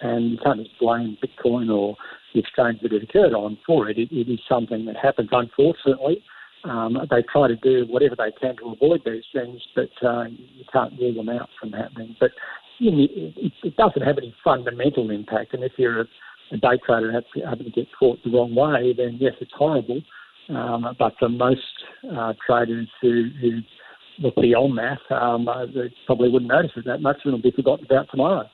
and 0.00 0.32
you 0.32 0.38
can't 0.42 0.58
just 0.62 0.78
blame 0.78 1.16
Bitcoin 1.22 1.74
or 1.74 1.96
the 2.34 2.40
exchange 2.40 2.80
that 2.82 2.92
it 2.92 3.02
occurred 3.02 3.34
on 3.34 3.58
for 3.66 3.88
it. 3.88 3.98
It, 3.98 4.10
it 4.12 4.32
is 4.32 4.40
something 4.48 4.84
that 4.86 4.96
happens, 4.96 5.28
unfortunately. 5.32 6.22
Um, 6.64 6.98
they 7.10 7.22
try 7.32 7.48
to 7.48 7.56
do 7.56 7.86
whatever 7.88 8.16
they 8.16 8.32
can 8.38 8.56
to 8.58 8.72
avoid 8.72 9.00
these 9.04 9.24
things, 9.32 9.60
but 9.74 9.90
uh, 10.06 10.24
you 10.24 10.64
can't 10.72 10.92
rule 10.98 11.14
them 11.14 11.30
out 11.30 11.48
from 11.58 11.72
happening. 11.72 12.14
But 12.20 12.30
you 12.78 12.90
know, 12.90 12.98
it, 13.02 13.52
it, 13.62 13.76
doesn't 13.76 14.02
have 14.02 14.18
any 14.18 14.34
fundamental 14.44 15.10
impact. 15.10 15.54
And 15.54 15.64
if 15.64 15.72
you're 15.78 16.00
a, 16.00 16.04
a 16.52 16.56
day 16.58 16.78
trader 16.84 17.10
and 17.10 17.44
happen 17.44 17.64
to 17.64 17.70
get 17.70 17.86
caught 17.98 18.22
the 18.24 18.30
wrong 18.30 18.54
way, 18.54 18.94
then 18.96 19.16
yes, 19.18 19.32
it's 19.40 19.52
horrible. 19.56 20.02
Um, 20.50 20.86
but 20.98 21.14
for 21.18 21.28
most 21.28 21.60
uh, 22.14 22.32
traders 22.44 22.88
who, 23.00 23.28
who 23.40 23.60
look 24.20 24.36
beyond 24.36 24.78
that, 24.78 25.00
um, 25.14 25.48
they 25.74 25.92
probably 26.06 26.28
wouldn't 26.28 26.50
notice 26.50 26.72
it 26.76 26.84
that 26.86 27.00
much 27.00 27.18
and 27.24 27.34
it'll 27.34 27.42
be 27.42 27.50
forgotten 27.50 27.84
about 27.84 28.08
tomorrow. 28.10 28.48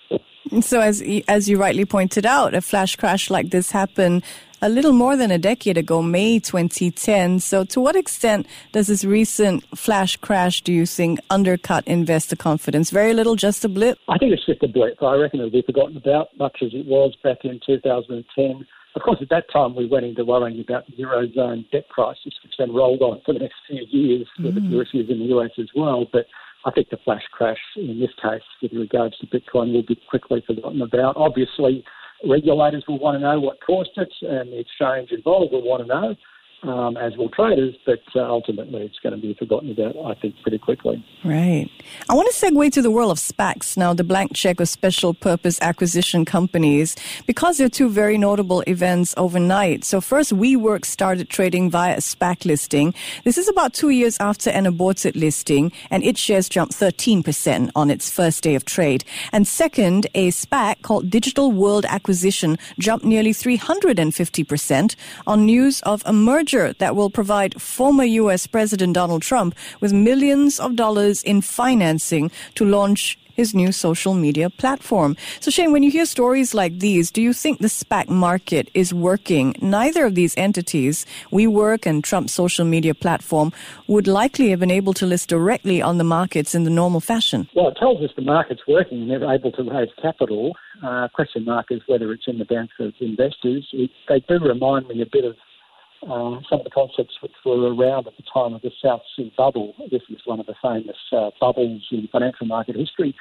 So, 0.61 0.80
as 0.80 1.02
as 1.26 1.49
you 1.49 1.58
rightly 1.58 1.85
pointed 1.85 2.25
out, 2.25 2.54
a 2.54 2.61
flash 2.61 2.94
crash 2.94 3.30
like 3.30 3.50
this 3.50 3.73
happened 3.73 4.23
a 4.62 4.68
little 4.68 4.92
more 4.92 5.16
than 5.16 5.30
a 5.30 5.38
decade 5.38 5.76
ago, 5.76 6.02
May 6.02 6.38
2010. 6.38 7.40
So, 7.40 7.64
to 7.64 7.80
what 7.80 7.96
extent 7.96 8.46
does 8.73 8.87
this 8.87 9.04
recent 9.04 9.64
flash 9.76 10.16
crash, 10.16 10.62
do 10.62 10.73
you 10.73 10.87
think, 10.87 11.18
undercut 11.30 11.87
investor 11.87 12.37
confidence? 12.37 12.90
Very 12.90 13.12
little, 13.12 13.37
just 13.37 13.64
a 13.64 13.68
blip? 13.68 13.99
I 14.08 14.18
think 14.18 14.32
it's 14.32 14.46
just 14.46 14.62
a 14.62 14.68
blip. 14.68 15.02
I 15.02 15.14
reckon 15.16 15.40
it'll 15.40 15.50
be 15.50 15.62
forgotten 15.62 15.96
about, 15.96 16.28
much 16.38 16.58
as 16.62 16.73
it 16.73 16.87
was 16.87 17.14
back 17.23 17.38
in 17.44 17.61
2010. 17.66 18.66
Of 18.97 19.03
course, 19.03 19.19
at 19.21 19.29
that 19.29 19.45
time, 19.53 19.76
we 19.76 19.87
went 19.87 20.07
into 20.07 20.25
worrying 20.25 20.59
about 20.59 20.87
the 20.87 20.97
Eurozone 20.97 21.71
debt 21.71 21.87
crisis, 21.91 22.33
which 22.43 22.55
then 22.59 22.75
rolled 22.75 23.03
on 23.03 23.21
for 23.26 23.35
the 23.35 23.41
next 23.41 23.57
few 23.69 23.85
years 23.91 24.26
mm. 24.41 24.47
with 24.47 24.55
the 24.55 24.81
issues 24.81 25.11
in 25.11 25.19
the 25.19 25.37
US 25.37 25.50
as 25.59 25.69
well. 25.76 26.07
But 26.11 26.25
I 26.65 26.71
think 26.71 26.88
the 26.88 26.97
flash 27.05 27.23
crash 27.31 27.61
in 27.76 28.00
this 28.00 28.11
case, 28.21 28.43
with 28.62 28.73
regards 28.73 29.15
to 29.19 29.26
Bitcoin, 29.26 29.75
will 29.75 29.85
be 29.87 30.00
quickly 30.09 30.43
forgotten 30.47 30.81
about. 30.81 31.15
Obviously, 31.19 31.85
regulators 32.26 32.85
will 32.88 32.99
want 32.99 33.17
to 33.17 33.21
know 33.21 33.38
what 33.38 33.59
caused 33.65 33.91
it, 33.99 34.12
and 34.23 34.50
the 34.50 34.61
exchange 34.61 35.11
involved 35.12 35.53
will 35.53 35.62
want 35.62 35.83
to 35.83 35.88
know. 35.88 36.17
Um, 36.68 36.96
as 36.96 37.16
will 37.16 37.28
traders, 37.28 37.75
but 37.85 38.02
uh, 38.14 38.20
ultimately 38.20 38.82
it's 38.82 38.99
going 38.99 39.14
to 39.14 39.20
be 39.20 39.35
forgotten 39.35 39.70
about, 39.70 39.96
I 39.96 40.14
think, 40.14 40.35
pretty 40.42 40.58
quickly. 40.58 41.04
Right. 41.25 41.70
I 42.08 42.14
want 42.14 42.32
to 42.32 42.46
segue 42.46 42.73
to 42.73 42.82
the 42.82 42.90
world 42.90 43.12
of 43.12 43.18
SPACs 43.18 43.76
now, 43.76 43.94
the 43.94 44.04
blank 44.04 44.35
check 44.35 44.61
or 44.61 44.66
special 44.66 45.14
purpose 45.14 45.61
acquisition 45.62 46.25
companies, 46.25 46.96
because 47.26 47.58
there 47.58 47.66
are 47.66 47.70
two 47.70 47.88
very 47.88 48.18
notable 48.18 48.62
events 48.62 49.14
overnight. 49.16 49.85
So 49.85 50.00
first, 50.00 50.32
WeWork 50.32 50.85
started 50.85 51.28
trading 51.28 51.70
via 51.70 51.94
a 51.94 52.00
SPAC 52.00 52.44
listing. 52.44 52.94
This 53.25 53.38
is 53.38 53.49
about 53.49 53.73
two 53.73 53.90
years 53.90 54.16
after 54.20 54.50
an 54.50 54.66
aborted 54.66 55.16
listing, 55.16 55.73
and 55.90 56.02
its 56.02 56.20
shares 56.20 56.49
jumped 56.49 56.75
13% 56.75 57.70
on 57.75 57.90
its 57.90 58.11
first 58.11 58.42
day 58.42 58.54
of 58.54 58.64
trade. 58.64 59.04
And 59.32 59.46
second, 59.46 60.06
a 60.14 60.30
SPAC 60.30 60.82
called 60.82 61.11
Digital 61.11 61.52
World 61.52 61.85
Acquisition 61.87 62.58
jumped 62.78 63.04
nearly 63.04 63.32
350% 63.32 64.96
on 65.26 65.46
news 65.46 65.80
of 65.82 66.02
a 66.06 66.12
merger 66.12 66.55
that 66.78 66.96
will 66.96 67.10
provide 67.10 67.60
former 67.60 68.04
U.S. 68.04 68.46
President 68.46 68.94
Donald 68.94 69.22
Trump 69.22 69.54
with 69.80 69.92
millions 69.92 70.58
of 70.58 70.76
dollars 70.76 71.22
in 71.22 71.40
financing 71.40 72.30
to 72.54 72.64
launch 72.64 73.18
his 73.36 73.54
new 73.54 73.70
social 73.70 74.14
media 74.14 74.48
platform. 74.48 75.16
So, 75.40 75.50
Shane, 75.50 75.70
when 75.70 75.82
you 75.82 75.90
hear 75.90 76.06
stories 76.06 76.54
like 76.54 76.78
these, 76.78 77.10
do 77.10 77.20
you 77.20 77.32
think 77.32 77.60
the 77.60 77.68
SPAC 77.68 78.08
market 78.08 78.70
is 78.72 78.94
working? 78.94 79.54
Neither 79.60 80.06
of 80.06 80.14
these 80.14 80.34
entities, 80.36 81.04
WeWork 81.30 81.84
and 81.86 82.02
Trump's 82.02 82.32
social 82.32 82.64
media 82.64 82.94
platform, 82.94 83.52
would 83.86 84.08
likely 84.08 84.50
have 84.50 84.60
been 84.60 84.70
able 84.70 84.94
to 84.94 85.06
list 85.06 85.28
directly 85.28 85.82
on 85.82 85.98
the 85.98 86.04
markets 86.04 86.54
in 86.54 86.64
the 86.64 86.70
normal 86.70 87.00
fashion. 87.00 87.48
Well, 87.54 87.68
it 87.68 87.76
tells 87.78 88.02
us 88.02 88.10
the 88.16 88.22
market's 88.22 88.62
working 88.66 89.02
and 89.02 89.10
they're 89.10 89.34
able 89.34 89.52
to 89.52 89.62
raise 89.62 89.90
capital. 90.00 90.56
Uh, 90.82 91.08
question 91.14 91.44
mark 91.44 91.66
is 91.70 91.80
whether 91.86 92.12
it's 92.12 92.26
in 92.26 92.38
the 92.38 92.44
banks 92.46 92.75
of 92.80 92.94
investors. 93.00 93.68
It, 93.72 93.90
they 94.08 94.20
do 94.20 94.38
remind 94.38 94.88
me 94.88 95.02
a 95.02 95.06
bit 95.06 95.25
of 95.25 95.36
uh, 96.03 96.41
some 96.49 96.61
of 96.61 96.65
the 96.65 96.71
concepts 96.71 97.15
which 97.21 97.33
were 97.45 97.75
around 97.75 98.07
at 98.07 98.17
the 98.17 98.23
time 98.33 98.55
of 98.55 98.62
the 98.62 98.71
South 98.83 99.03
Sea 99.17 99.33
bubble. 99.37 99.75
This 99.91 100.03
is 100.09 100.19
one 100.25 100.41
of 100.41 100.47
the 100.47 100.55
famous 100.62 100.97
uh, 101.12 101.31
bubbles 101.41 101.83
in 101.91 102.09
financial 102.12 102.47
market 102.47 102.76
history. 102.76 103.15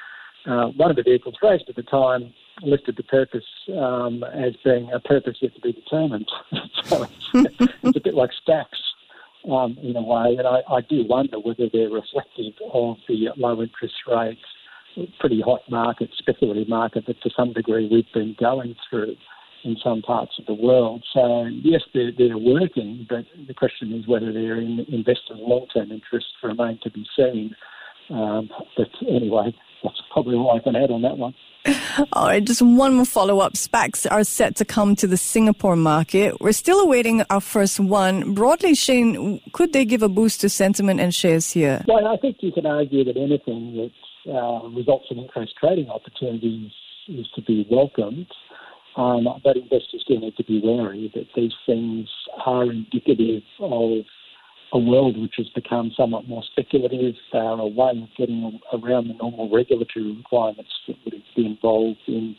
Uh, 0.46 0.66
one 0.76 0.90
of 0.90 0.96
the 0.96 1.02
vehicles 1.02 1.34
raised 1.42 1.68
at 1.68 1.74
the 1.74 1.82
time 1.82 2.32
listed 2.62 2.96
the 2.96 3.02
purpose 3.02 3.44
um, 3.76 4.22
as 4.22 4.54
being 4.64 4.90
a 4.92 5.00
purpose 5.00 5.36
yet 5.40 5.54
to 5.54 5.60
be 5.60 5.72
determined. 5.72 6.28
so 6.84 7.02
it's, 7.02 7.60
it's, 7.82 7.96
a 7.96 8.00
bit 8.00 8.14
like 8.14 8.30
SPACs 8.46 9.50
um, 9.50 9.76
in 9.82 9.96
a 9.96 10.02
way, 10.02 10.36
and 10.38 10.46
I, 10.46 10.60
I 10.70 10.80
do 10.82 11.04
wonder 11.08 11.38
whether 11.38 11.68
they're 11.72 11.90
reflective 11.90 12.54
of 12.72 12.96
the 13.08 13.28
low 13.36 13.60
interest 13.60 13.94
rates, 14.06 14.40
pretty 15.18 15.40
hot 15.40 15.62
market, 15.68 16.10
speculative 16.16 16.68
market 16.68 17.06
that 17.06 17.20
to 17.22 17.30
some 17.36 17.52
degree 17.52 17.88
we've 17.90 18.12
been 18.14 18.36
going 18.38 18.76
through 18.88 19.16
in 19.66 19.76
some 19.82 20.00
parts 20.00 20.32
of 20.38 20.46
the 20.46 20.54
world. 20.54 21.04
So 21.12 21.46
yes, 21.62 21.82
they're, 21.92 22.12
they're 22.16 22.38
working, 22.38 23.06
but 23.08 23.24
the 23.46 23.54
question 23.54 23.92
is 23.92 24.06
whether 24.06 24.32
they're 24.32 24.60
in 24.60 24.86
investors' 24.88 25.38
long-term 25.38 25.90
interests 25.90 26.30
remain 26.42 26.78
to 26.84 26.90
be 26.90 27.04
seen. 27.16 27.54
Um, 28.08 28.48
but 28.76 28.88
anyway, 29.08 29.54
that's 29.82 30.00
probably 30.12 30.36
all 30.36 30.56
I 30.56 30.62
can 30.62 30.76
add 30.76 30.90
on 30.90 31.02
that 31.02 31.18
one. 31.18 31.34
All 32.12 32.26
right, 32.26 32.44
just 32.44 32.62
one 32.62 32.94
more 32.94 33.04
follow 33.04 33.40
up. 33.40 33.54
SPACs 33.54 34.06
are 34.08 34.22
set 34.22 34.54
to 34.56 34.64
come 34.64 34.94
to 34.96 35.08
the 35.08 35.16
Singapore 35.16 35.74
market. 35.74 36.40
We're 36.40 36.52
still 36.52 36.78
awaiting 36.78 37.24
our 37.28 37.40
first 37.40 37.80
one. 37.80 38.34
Broadly, 38.34 38.76
Shane, 38.76 39.40
could 39.52 39.72
they 39.72 39.84
give 39.84 40.02
a 40.04 40.08
boost 40.08 40.40
to 40.42 40.48
sentiment 40.48 41.00
and 41.00 41.12
shares 41.12 41.50
here? 41.50 41.84
Well, 41.88 42.06
I 42.06 42.18
think 42.18 42.36
you 42.38 42.52
can 42.52 42.66
argue 42.66 43.02
that 43.02 43.16
anything 43.16 43.90
that 44.24 44.32
uh, 44.32 44.68
results 44.68 45.06
in 45.10 45.18
increased 45.18 45.54
trading 45.58 45.88
opportunities 45.88 46.70
is 47.08 47.26
to 47.34 47.42
be 47.42 47.66
welcomed. 47.68 48.26
Um, 48.96 49.28
but 49.44 49.56
investors 49.56 50.04
do 50.08 50.18
need 50.18 50.36
to 50.36 50.44
be 50.44 50.60
wary 50.64 51.12
that 51.14 51.26
these 51.36 51.52
things 51.66 52.08
are 52.44 52.64
indicative 52.64 53.42
of 53.60 54.04
a 54.72 54.78
world 54.78 55.18
which 55.20 55.34
has 55.36 55.48
become 55.50 55.92
somewhat 55.96 56.26
more 56.28 56.42
speculative. 56.50 57.14
They 57.32 57.38
are 57.38 57.60
a 57.60 57.66
way 57.66 57.90
of 57.90 58.08
getting 58.16 58.58
around 58.72 59.08
the 59.08 59.14
normal 59.14 59.50
regulatory 59.50 60.16
requirements 60.16 60.70
that 60.88 60.96
would 61.04 61.22
be 61.36 61.46
involved 61.46 62.00
in 62.06 62.36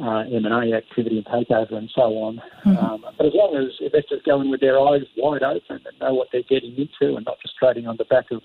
uh, 0.00 0.24
M&A 0.32 0.74
activity 0.74 1.18
and 1.18 1.26
takeover 1.26 1.74
and 1.74 1.90
so 1.94 2.02
on. 2.02 2.40
Mm-hmm. 2.64 2.76
Um, 2.76 3.04
but 3.16 3.26
as 3.26 3.32
long 3.34 3.56
as 3.56 3.72
investors 3.80 4.20
go 4.24 4.40
in 4.40 4.50
with 4.50 4.60
their 4.60 4.78
eyes 4.78 5.02
wide 5.16 5.42
open 5.42 5.80
and 5.84 6.00
know 6.00 6.14
what 6.14 6.28
they're 6.32 6.42
getting 6.48 6.76
into 6.76 7.16
and 7.16 7.24
not 7.24 7.38
just 7.42 7.56
trading 7.56 7.86
on 7.86 7.96
the 7.96 8.04
back 8.04 8.26
of 8.30 8.42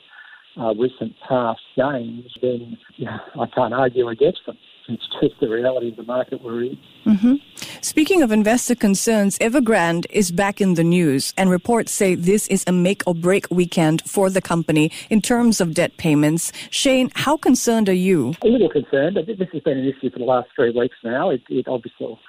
uh, 0.60 0.74
recent 0.80 1.13
past 1.27 1.62
gains, 1.75 2.32
then 2.41 2.77
yeah, 2.98 3.18
I 3.39 3.46
can't 3.48 3.74
argue 3.74 4.08
against 4.10 4.41
them. 4.46 4.58
It's 4.88 5.04
just 5.22 5.40
the 5.40 5.50
reality 5.50 5.90
of 5.90 5.96
the 5.96 6.04
market 6.04 6.44
we're 6.44 6.64
in. 6.64 6.78
Mm-hmm. 7.06 7.36
Speaking 7.82 8.22
of 8.22 8.32
investor 8.32 8.76
concerns, 8.76 9.38
Evergrande 9.40 10.06
is 10.10 10.32
back 10.32 10.62
in 10.62 10.76
the 10.76 10.84
news, 10.84 11.34
and 11.38 11.50
reports 11.50 11.92
say 11.92 12.16
this 12.16 12.48
is 12.48 12.64
a 12.68 12.72
make 12.72 13.04
or 13.06 13.16
break 13.16 13.48
weekend 13.50 14.02
for 14.10 14.30
the 14.30 14.42
company 14.42 14.92
in 15.10 15.22
terms 15.22 15.62
of 15.62 15.74
debt 15.74 15.98
payments. 15.98 16.52
Shane, 16.70 17.12
how 17.16 17.38
concerned 17.38 17.90
are 17.90 17.94
you? 17.94 18.36
A 18.44 18.48
little 18.48 18.70
concerned. 18.70 19.18
This 19.28 19.50
has 19.54 19.62
been 19.64 19.78
an 19.78 19.86
issue 19.86 20.12
for 20.12 20.20
the 20.20 20.26
last 20.26 20.50
three 20.56 20.72
weeks 20.72 20.96
now. 21.04 21.30
It, 21.30 21.42
it 21.50 21.68
obviously, 21.68 22.20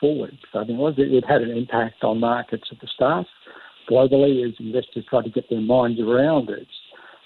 four 0.00 0.22
weeks, 0.22 0.48
I 0.54 0.64
mean, 0.64 0.76
it 0.76 0.80
was, 0.80 0.94
it, 0.98 1.12
it 1.12 1.24
had 1.26 1.42
an 1.42 1.50
impact 1.50 2.04
on 2.04 2.20
markets 2.20 2.64
at 2.70 2.80
the 2.80 2.88
start 2.94 3.26
globally 3.88 4.46
as 4.46 4.54
investors 4.58 5.04
tried 5.08 5.24
to 5.24 5.30
get 5.30 5.48
their 5.48 5.60
minds 5.60 6.00
around 6.00 6.50
it. 6.50 6.66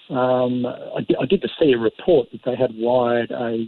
Um, 0.09 0.65
I, 0.65 1.05
I, 1.19 1.25
did 1.25 1.43
see 1.59 1.71
a 1.71 1.77
report 1.77 2.29
that 2.31 2.41
they 2.45 2.55
had 2.55 2.71
wired 2.75 3.31
a 3.31 3.65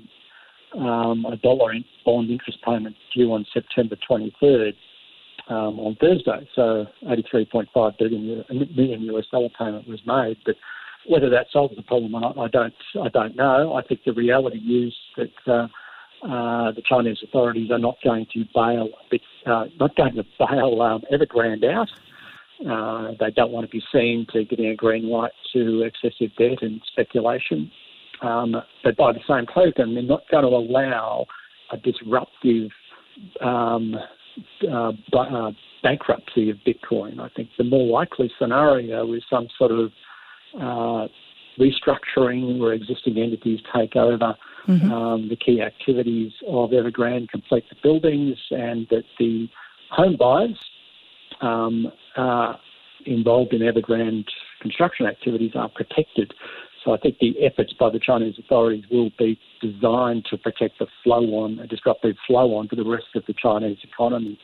um, 0.75 1.25
a 1.25 1.37
dollar 1.37 1.73
in 1.73 1.85
bond 2.05 2.29
interest 2.29 2.59
payment 2.63 2.95
due 3.15 3.31
on 3.33 3.45
September 3.53 3.95
23rd 4.09 4.73
um, 5.49 5.79
on 5.79 5.95
Thursday. 5.99 6.47
So 6.55 6.85
83.5 7.03 7.97
billion 7.97 8.43
million 8.75 9.01
US 9.15 9.25
dollar 9.31 9.49
payment 9.57 9.87
was 9.87 9.99
made, 10.05 10.37
but 10.45 10.55
whether 11.07 11.29
that 11.29 11.47
solves 11.51 11.75
the 11.75 11.83
problem 11.83 12.15
or 12.15 12.21
not, 12.21 12.37
I 12.37 12.47
don't. 12.47 12.73
I 13.01 13.09
don't 13.09 13.35
know. 13.35 13.73
I 13.73 13.81
think 13.81 14.01
the 14.05 14.13
reality 14.13 14.57
is 14.57 14.93
that 15.17 15.51
uh, 15.51 15.67
uh, 16.25 16.71
the 16.71 16.81
Chinese 16.87 17.17
authorities 17.23 17.71
are 17.71 17.79
not 17.79 17.97
going 18.03 18.25
to 18.33 18.45
bail, 18.55 18.89
uh, 19.45 19.65
not 19.79 19.95
going 19.95 20.15
to 20.15 20.23
bail 20.39 20.81
um, 20.81 21.03
Evergrande 21.11 21.69
out. 21.69 21.89
Uh, 22.65 23.11
they 23.19 23.31
don't 23.31 23.51
want 23.51 23.69
to 23.69 23.71
be 23.71 23.83
seen 23.91 24.25
to 24.31 24.45
getting 24.45 24.67
a 24.67 24.75
green 24.75 25.09
light 25.09 25.33
to 25.51 25.81
excessive 25.81 26.33
debt 26.37 26.61
and 26.61 26.81
speculation. 26.89 27.69
Um, 28.23 28.55
but 28.83 28.95
by 28.95 29.11
the 29.11 29.19
same 29.27 29.45
token, 29.53 29.93
they're 29.93 30.03
not 30.03 30.23
going 30.31 30.43
to 30.43 30.49
allow 30.49 31.25
a 31.71 31.77
disruptive 31.77 32.71
um, 33.41 33.95
uh, 34.67 34.91
uh, 35.13 35.51
bankruptcy 35.83 36.49
of 36.49 36.57
Bitcoin. 36.65 37.19
I 37.19 37.29
think 37.35 37.49
the 37.57 37.63
more 37.63 37.85
likely 37.85 38.31
scenario 38.39 39.13
is 39.13 39.23
some 39.29 39.47
sort 39.57 39.71
of 39.71 39.91
uh, 40.59 41.07
restructuring 41.59 42.59
where 42.59 42.73
existing 42.73 43.17
entities 43.17 43.59
take 43.75 43.95
over 43.95 44.35
mm-hmm. 44.67 44.91
um, 44.91 45.29
the 45.29 45.35
key 45.35 45.61
activities 45.61 46.31
of 46.47 46.71
Evergrande, 46.71 47.29
complete 47.29 47.65
the 47.69 47.75
buildings, 47.83 48.37
and 48.51 48.87
that 48.89 49.03
the 49.19 49.47
home 49.91 50.15
buyers 50.17 50.57
um, 51.41 51.91
involved 53.05 53.53
in 53.53 53.61
Evergrande 53.61 54.25
construction 54.61 55.05
activities 55.05 55.51
are 55.55 55.69
protected 55.69 56.33
so 56.83 56.93
I 56.93 56.97
think 56.97 57.17
the 57.19 57.33
efforts 57.43 57.73
by 57.79 57.89
the 57.89 57.99
Chinese 57.99 58.35
authorities 58.37 58.83
will 58.91 59.11
be 59.17 59.39
designed 59.61 60.25
to 60.29 60.37
protect 60.37 60.79
the 60.79 60.87
flow 61.03 61.23
on, 61.43 61.59
a 61.59 61.67
disruptive 61.67 62.15
flow 62.27 62.55
on 62.55 62.67
to 62.69 62.75
the 62.75 62.85
rest 62.85 63.07
of 63.15 63.23
the 63.27 63.33
Chinese 63.33 63.77
economy. 63.83 64.37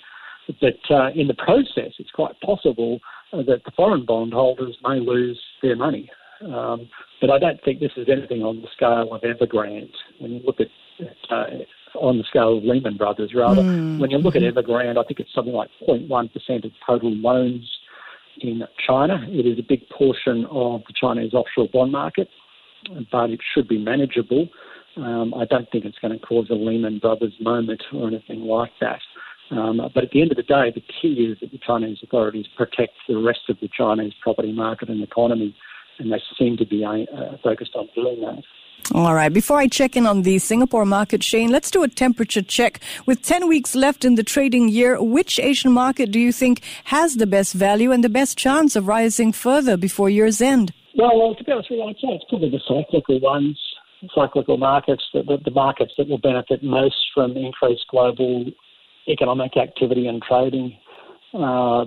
But 0.61 0.79
uh, 0.89 1.09
in 1.13 1.27
the 1.27 1.35
process, 1.35 1.93
it's 1.99 2.11
quite 2.11 2.39
possible 2.41 2.99
that 3.31 3.61
the 3.65 3.71
foreign 3.75 4.05
bondholders 4.05 4.77
may 4.83 4.99
lose 4.99 5.39
their 5.61 5.75
money. 5.75 6.09
Um, 6.41 6.89
but 7.21 7.29
I 7.29 7.37
don't 7.37 7.61
think 7.63 7.79
this 7.79 7.91
is 7.97 8.07
anything 8.09 8.41
on 8.41 8.61
the 8.61 8.67
scale 8.75 9.13
of 9.13 9.21
Evergrande. 9.21 9.91
When 10.19 10.31
you 10.31 10.41
look 10.45 10.59
at, 10.59 10.67
uh, 11.29 11.45
on 11.99 12.17
the 12.17 12.23
scale 12.23 12.57
of 12.57 12.63
Lehman 12.63 12.97
Brothers, 12.97 13.33
rather, 13.35 13.61
mm. 13.61 13.99
when 13.99 14.09
you 14.09 14.17
look 14.17 14.35
at 14.35 14.41
Evergrande, 14.41 14.97
I 14.97 15.03
think 15.03 15.19
it's 15.19 15.33
something 15.35 15.53
like 15.53 15.69
0.1% 15.87 16.65
of 16.65 16.71
total 16.87 17.11
loans 17.11 17.69
in 18.41 18.63
China. 18.85 19.25
It 19.27 19.45
is 19.45 19.59
a 19.59 19.65
big 19.67 19.87
portion 19.89 20.45
of 20.49 20.81
the 20.87 20.93
Chinese 20.99 21.33
offshore 21.33 21.67
bond 21.71 21.91
market, 21.91 22.29
but 23.11 23.29
it 23.29 23.39
should 23.53 23.67
be 23.67 23.77
manageable. 23.77 24.47
Um, 24.97 25.33
I 25.33 25.45
don't 25.45 25.69
think 25.71 25.85
it's 25.85 25.99
going 25.99 26.17
to 26.17 26.25
cause 26.25 26.47
a 26.49 26.55
Lehman 26.55 26.99
Brothers 26.99 27.33
moment 27.39 27.81
or 27.93 28.07
anything 28.07 28.41
like 28.41 28.71
that. 28.81 28.99
Um, 29.51 29.81
but 29.93 30.03
at 30.03 30.11
the 30.11 30.21
end 30.21 30.31
of 30.31 30.37
the 30.37 30.43
day, 30.43 30.71
the 30.73 30.83
key 31.01 31.13
is 31.31 31.39
that 31.39 31.51
the 31.51 31.59
Chinese 31.65 31.97
authorities 32.03 32.45
protect 32.55 32.93
the 33.07 33.17
rest 33.17 33.41
of 33.49 33.57
the 33.61 33.69
Chinese 33.75 34.13
property 34.21 34.51
market 34.51 34.89
and 34.89 35.01
economy, 35.01 35.55
and 35.97 36.11
they 36.11 36.21
seem 36.37 36.57
to 36.57 36.65
be 36.65 36.85
uh, 36.85 37.37
focused 37.43 37.71
on 37.75 37.89
doing 37.95 38.21
that. 38.21 38.43
All 38.93 39.13
right. 39.13 39.31
Before 39.31 39.57
I 39.57 39.67
check 39.67 39.95
in 39.95 40.07
on 40.07 40.23
the 40.23 40.39
Singapore 40.39 40.85
market, 40.85 41.23
Shane, 41.23 41.51
let's 41.51 41.69
do 41.69 41.83
a 41.83 41.87
temperature 41.87 42.41
check. 42.41 42.79
With 43.05 43.21
10 43.21 43.47
weeks 43.47 43.75
left 43.75 44.03
in 44.03 44.15
the 44.15 44.23
trading 44.23 44.67
year, 44.69 45.01
which 45.01 45.39
Asian 45.39 45.71
market 45.71 46.11
do 46.11 46.19
you 46.19 46.31
think 46.31 46.61
has 46.85 47.15
the 47.17 47.27
best 47.27 47.53
value 47.53 47.91
and 47.91 48.03
the 48.03 48.09
best 48.09 48.37
chance 48.37 48.75
of 48.75 48.87
rising 48.87 49.31
further 49.31 49.77
before 49.77 50.09
year's 50.09 50.41
end? 50.41 50.73
Well, 50.95 51.17
well 51.19 51.35
to 51.35 51.43
be 51.43 51.51
honest 51.51 51.69
with 51.69 51.77
you, 51.77 51.85
I'd 51.85 51.95
say 51.95 52.07
it's 52.15 52.25
probably 52.29 52.49
the 52.49 52.61
cyclical 52.67 53.19
ones, 53.19 53.59
cyclical 54.15 54.57
markets, 54.57 55.03
the, 55.13 55.21
the, 55.21 55.37
the 55.45 55.51
markets 55.51 55.93
that 55.97 56.07
will 56.07 56.17
benefit 56.17 56.63
most 56.63 56.97
from 57.13 57.37
increased 57.37 57.85
global 57.91 58.45
economic 59.07 59.55
activity 59.55 60.07
and 60.07 60.21
trading. 60.21 60.75
Uh, 61.33 61.85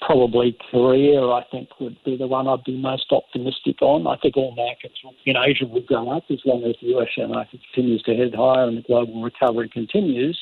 probably 0.00 0.56
Korea, 0.70 1.20
I 1.22 1.44
think, 1.50 1.68
would 1.80 1.96
be 2.04 2.16
the 2.16 2.26
one 2.26 2.48
I'd 2.48 2.64
be 2.64 2.76
most 2.76 3.06
optimistic 3.10 3.80
on. 3.82 4.06
I 4.06 4.16
think 4.16 4.36
all 4.36 4.54
markets 4.54 4.94
in 5.24 5.36
Asia 5.36 5.66
will 5.66 5.84
go 5.88 6.10
up 6.10 6.24
as 6.30 6.38
long 6.44 6.64
as 6.64 6.76
the 6.80 6.96
US 6.96 7.08
share 7.14 7.28
market 7.28 7.60
continues 7.72 8.02
to 8.02 8.14
head 8.14 8.34
higher 8.34 8.68
and 8.68 8.78
the 8.78 8.82
global 8.82 9.22
recovery 9.22 9.68
continues. 9.68 10.38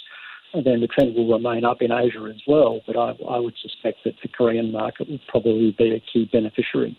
And 0.55 0.64
then 0.64 0.81
the 0.81 0.87
trend 0.87 1.14
will 1.14 1.31
remain 1.31 1.64
up 1.64 1.83
in 1.83 1.92
Asia 1.92 2.25
as 2.29 2.40
well. 2.47 2.81
But 2.87 2.97
I, 2.97 3.11
I 3.29 3.38
would 3.38 3.55
suspect 3.61 3.99
that 4.05 4.14
the 4.23 4.29
Korean 4.29 4.73
market 4.73 5.11
would 5.11 5.27
probably 5.29 5.75
be 5.77 5.95
a 5.95 6.01
key 6.01 6.29
beneficiary 6.33 6.97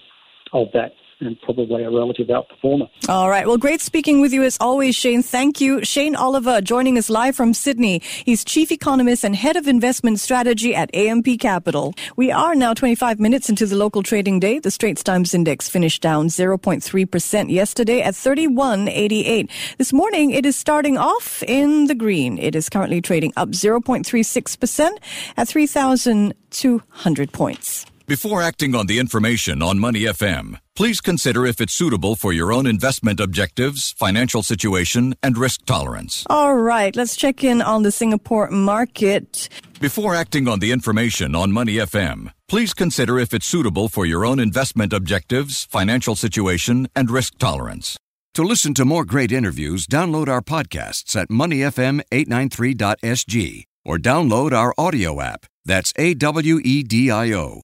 of 0.53 0.67
that 0.73 0.93
and 1.19 1.39
probably 1.41 1.83
a 1.83 1.89
relative 1.89 2.27
outperformer. 2.27 2.89
All 3.09 3.29
right. 3.29 3.47
Well, 3.47 3.57
great 3.57 3.81
speaking 3.81 4.21
with 4.21 4.33
you 4.33 4.43
as 4.43 4.57
always, 4.59 4.95
Shane. 4.95 5.23
Thank 5.23 5.59
you. 5.59 5.83
Shane 5.83 6.15
Oliver 6.15 6.61
joining 6.61 6.97
us 6.97 7.09
live 7.09 7.35
from 7.35 7.53
Sydney. 7.53 8.01
He's 8.25 8.43
Chief 8.43 8.71
Economist 8.71 9.23
and 9.23 9.35
Head 9.35 9.55
of 9.55 9.67
Investment 9.67 10.19
Strategy 10.19 10.75
at 10.75 10.93
AMP 10.93 11.39
Capital. 11.39 11.93
We 12.15 12.31
are 12.31 12.55
now 12.55 12.73
25 12.73 13.19
minutes 13.19 13.49
into 13.49 13.65
the 13.65 13.75
local 13.75 14.03
trading 14.03 14.39
day. 14.39 14.59
The 14.59 14.71
Straits 14.71 15.03
Times 15.03 15.33
Index 15.33 15.67
finished 15.67 16.01
down 16.01 16.27
0.3% 16.27 17.51
yesterday 17.51 18.01
at 18.01 18.13
31.88. 18.13 19.49
This 19.77 19.93
morning, 19.93 20.31
it 20.31 20.45
is 20.45 20.55
starting 20.55 20.97
off 20.97 21.43
in 21.43 21.87
the 21.87 21.95
green. 21.95 22.37
It 22.37 22.55
is 22.55 22.69
currently 22.69 23.01
trading 23.01 23.33
up 23.37 23.49
0.36% 23.49 24.89
at 25.35 25.47
3,200 25.47 27.31
points. 27.31 27.85
Before 28.07 28.41
acting 28.41 28.73
on 28.73 28.87
the 28.87 28.97
information 28.99 29.61
on 29.61 29.79
Money 29.79 30.03
FM, 30.03 30.61
please 30.77 31.01
consider 31.01 31.45
if 31.45 31.59
it's 31.59 31.73
suitable 31.73 32.15
for 32.15 32.31
your 32.31 32.53
own 32.53 32.65
investment 32.65 33.19
objectives, 33.19 33.91
financial 33.91 34.43
situation, 34.43 35.13
and 35.21 35.37
risk 35.37 35.65
tolerance. 35.65 36.23
All 36.29 36.55
right, 36.55 36.95
let's 36.95 37.17
check 37.17 37.43
in 37.43 37.61
on 37.61 37.83
the 37.83 37.91
Singapore 37.91 38.49
market. 38.49 39.49
Before 39.81 40.15
acting 40.15 40.47
on 40.47 40.59
the 40.59 40.71
information 40.71 41.35
on 41.35 41.51
Money 41.51 41.73
FM, 41.73 42.31
please 42.47 42.73
consider 42.73 43.19
if 43.19 43.33
it's 43.33 43.45
suitable 43.45 43.89
for 43.89 44.05
your 44.05 44.23
own 44.23 44.39
investment 44.39 44.93
objectives, 44.93 45.65
financial 45.65 46.15
situation, 46.15 46.87
and 46.95 47.11
risk 47.11 47.37
tolerance. 47.39 47.97
To 48.35 48.43
listen 48.43 48.73
to 48.75 48.85
more 48.85 49.03
great 49.03 49.33
interviews, 49.33 49.85
download 49.85 50.29
our 50.29 50.41
podcasts 50.41 51.13
at 51.17 51.27
moneyfm893.sg 51.27 53.63
or 53.83 53.97
download 53.97 54.53
our 54.53 54.73
audio 54.77 55.19
app. 55.19 55.45
That's 55.65 55.91
A 55.97 56.13
W 56.13 56.61
E 56.63 56.83
D 56.83 57.11
I 57.11 57.33
O. 57.33 57.63